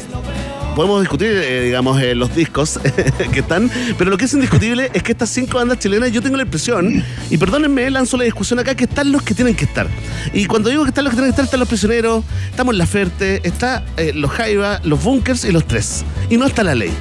[0.80, 2.80] Podemos discutir, eh, digamos, eh, los discos
[3.32, 6.38] que están, pero lo que es indiscutible es que estas cinco bandas chilenas, yo tengo
[6.38, 9.88] la impresión, y perdónenme, lanzo la discusión acá, que están los que tienen que estar.
[10.32, 12.86] Y cuando digo que están los que tienen que estar, están los prisioneros, estamos La
[12.86, 16.02] Ferte, está eh, los Jaiba, los Bunkers y los tres.
[16.30, 16.94] Y no está la ley.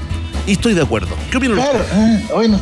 [0.46, 1.16] Y estoy de acuerdo.
[1.32, 1.94] ¿Qué opinan Claro, ustedes?
[1.94, 2.60] ah, hoy no.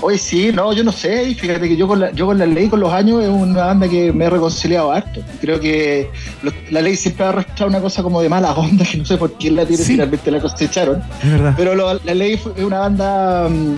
[0.00, 2.44] Hoy sí, no, yo no sé, y fíjate que yo con la, yo con la
[2.44, 5.20] ley con los años es una banda que me he reconciliado harto.
[5.40, 6.10] Creo que
[6.42, 9.16] lo- la ley siempre ha arrastrado una cosa como de mala onda, que no sé
[9.16, 9.92] por quién la tiene, Sí.
[9.92, 11.02] finalmente la cosecharon.
[11.22, 11.54] Es verdad.
[11.56, 13.76] Pero lo- la ley fue- es una banda mm,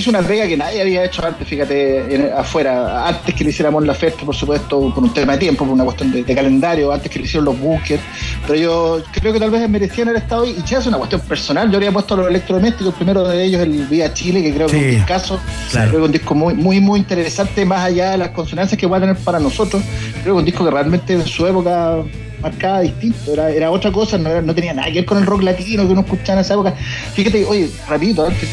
[0.00, 3.06] hizo una pega que nadie había hecho antes, fíjate, en- afuera.
[3.08, 5.84] Antes que le hiciéramos la fiesta, por supuesto, por un tema de tiempo, por una
[5.84, 8.02] cuestión de, de calendario, antes que le hicieron los bunkers.
[8.46, 10.56] Pero yo creo que tal vez merecían haber estado ahí.
[10.58, 11.70] Y ya es una cuestión personal.
[11.70, 14.76] Yo habría puesto los electrodomésticos, el primero de ellos, el Vía Chile, que creo que
[14.76, 15.40] es un Sí, discazo.
[15.70, 15.88] claro.
[15.90, 18.96] Creo que un disco muy, muy, muy interesante, más allá de las consonancias que va
[18.96, 19.82] a tener para nosotros.
[20.22, 21.98] Creo que un disco que realmente en su época
[22.42, 25.42] marcaba distinto, era, era otra cosa, no, no tenía nada que ver con el rock
[25.42, 26.72] latino que uno escuchaba en esa época.
[27.12, 28.48] Fíjate, oye, rapidito, antes,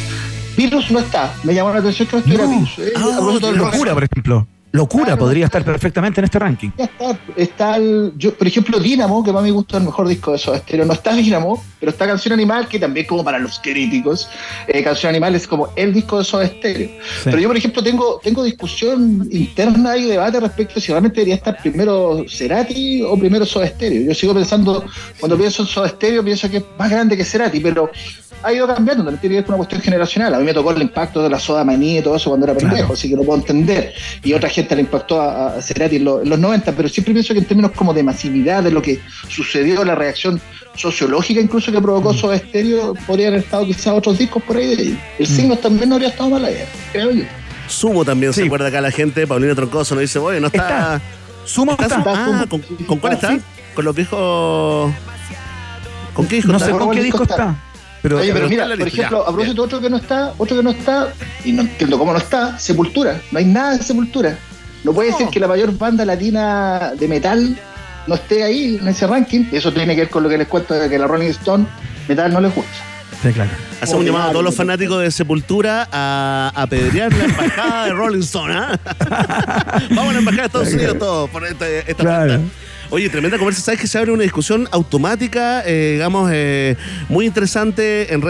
[0.58, 2.50] Virus no está, me llamó la atención que no estuviera No.
[2.52, 2.80] Virus.
[2.80, 4.48] eh, Ah, locura, por ejemplo.
[4.74, 5.20] Locura Claro.
[5.20, 6.70] podría estar perfectamente en este ranking.
[6.78, 10.34] Ya está, está el, yo, por ejemplo, Dynamo, que para mí gusta el mejor disco
[10.34, 10.86] de Soda Stereo.
[10.86, 14.28] No está Dynamo, pero está Canción Animal, que también como para los críticos,
[14.68, 16.90] eh, Canción Animal es como el disco de Soda Stereo.
[17.24, 21.36] Pero yo, por ejemplo, tengo, tengo discusión interna y debate respecto a si realmente debería
[21.36, 24.04] estar primero Cerati o primero Soda Stereo.
[24.04, 24.84] Yo sigo pensando,
[25.20, 27.90] cuando pienso en Soda Stereo, pienso que es más grande que Cerati, pero
[28.44, 30.34] ha ido cambiando, también tiene que ver con una cuestión generacional.
[30.36, 32.54] A mí me tocó el impacto de la soda manía y todo eso cuando era
[32.56, 32.94] pendejo, Claro.
[32.94, 33.94] así que lo puedo entender.
[34.24, 37.14] Y otra gente le impactó a, a Cerati en, lo- en los 90, pero siempre
[37.14, 40.40] pienso que en términos como de masividad, de lo que sucedió, la reacción
[40.76, 42.18] sociológica incluso que provocó Mm.
[42.18, 44.98] Soda Stereo, podrían haber estado quizás otros discos por ahí.
[45.18, 46.56] El signo también no habría estado mal ahí,
[46.92, 47.24] creo yo.
[47.68, 49.28] Sumo también, se acuerda acá la gente.
[49.28, 50.62] Paulino Troncoso nos dice, oye, no está.
[50.68, 51.02] Está.
[51.46, 51.96] Sumo ¿Está está.
[51.98, 52.12] Sumo?
[52.12, 52.86] Está Ah, Sumo.
[52.88, 53.40] ¿con, cuál está, está?
[53.46, 53.64] sí.
[53.76, 54.92] ¿Con los viejos.
[56.14, 56.66] ¿Con qué disco No está?
[56.68, 57.56] sé ¿Cuál con qué disco disco está?
[58.02, 60.64] Pero, Oye, pero mira, por ejemplo, ya, a propósito, otro que no está, otro que
[60.64, 63.20] no está, y no entiendo cómo no está, Sepultura.
[63.32, 64.38] No hay nada de Sepultura.
[64.84, 67.58] No puede ser que la mayor banda latina de metal
[68.06, 69.46] no esté ahí en ese ranking.
[69.52, 71.66] Eso tiene que ver con lo que les cuento de que la Rolling Stone
[72.08, 72.72] metal no les gusta.
[73.22, 73.50] Sí, claro.
[73.82, 78.20] Hacemos un llamado a todos los fanáticos de Sepultura a apedrear la embajada de Rolling
[78.20, 78.54] Stone.
[78.56, 78.80] ¿ah?
[79.90, 82.42] Vamos a la embajada de Estados Unidos todos por esta, esta Claro.
[82.90, 83.60] Oye, tremenda conversa.
[83.62, 86.78] ¿Sabes que se abre una discusión automática, eh, digamos, eh,
[87.10, 88.22] muy interesante en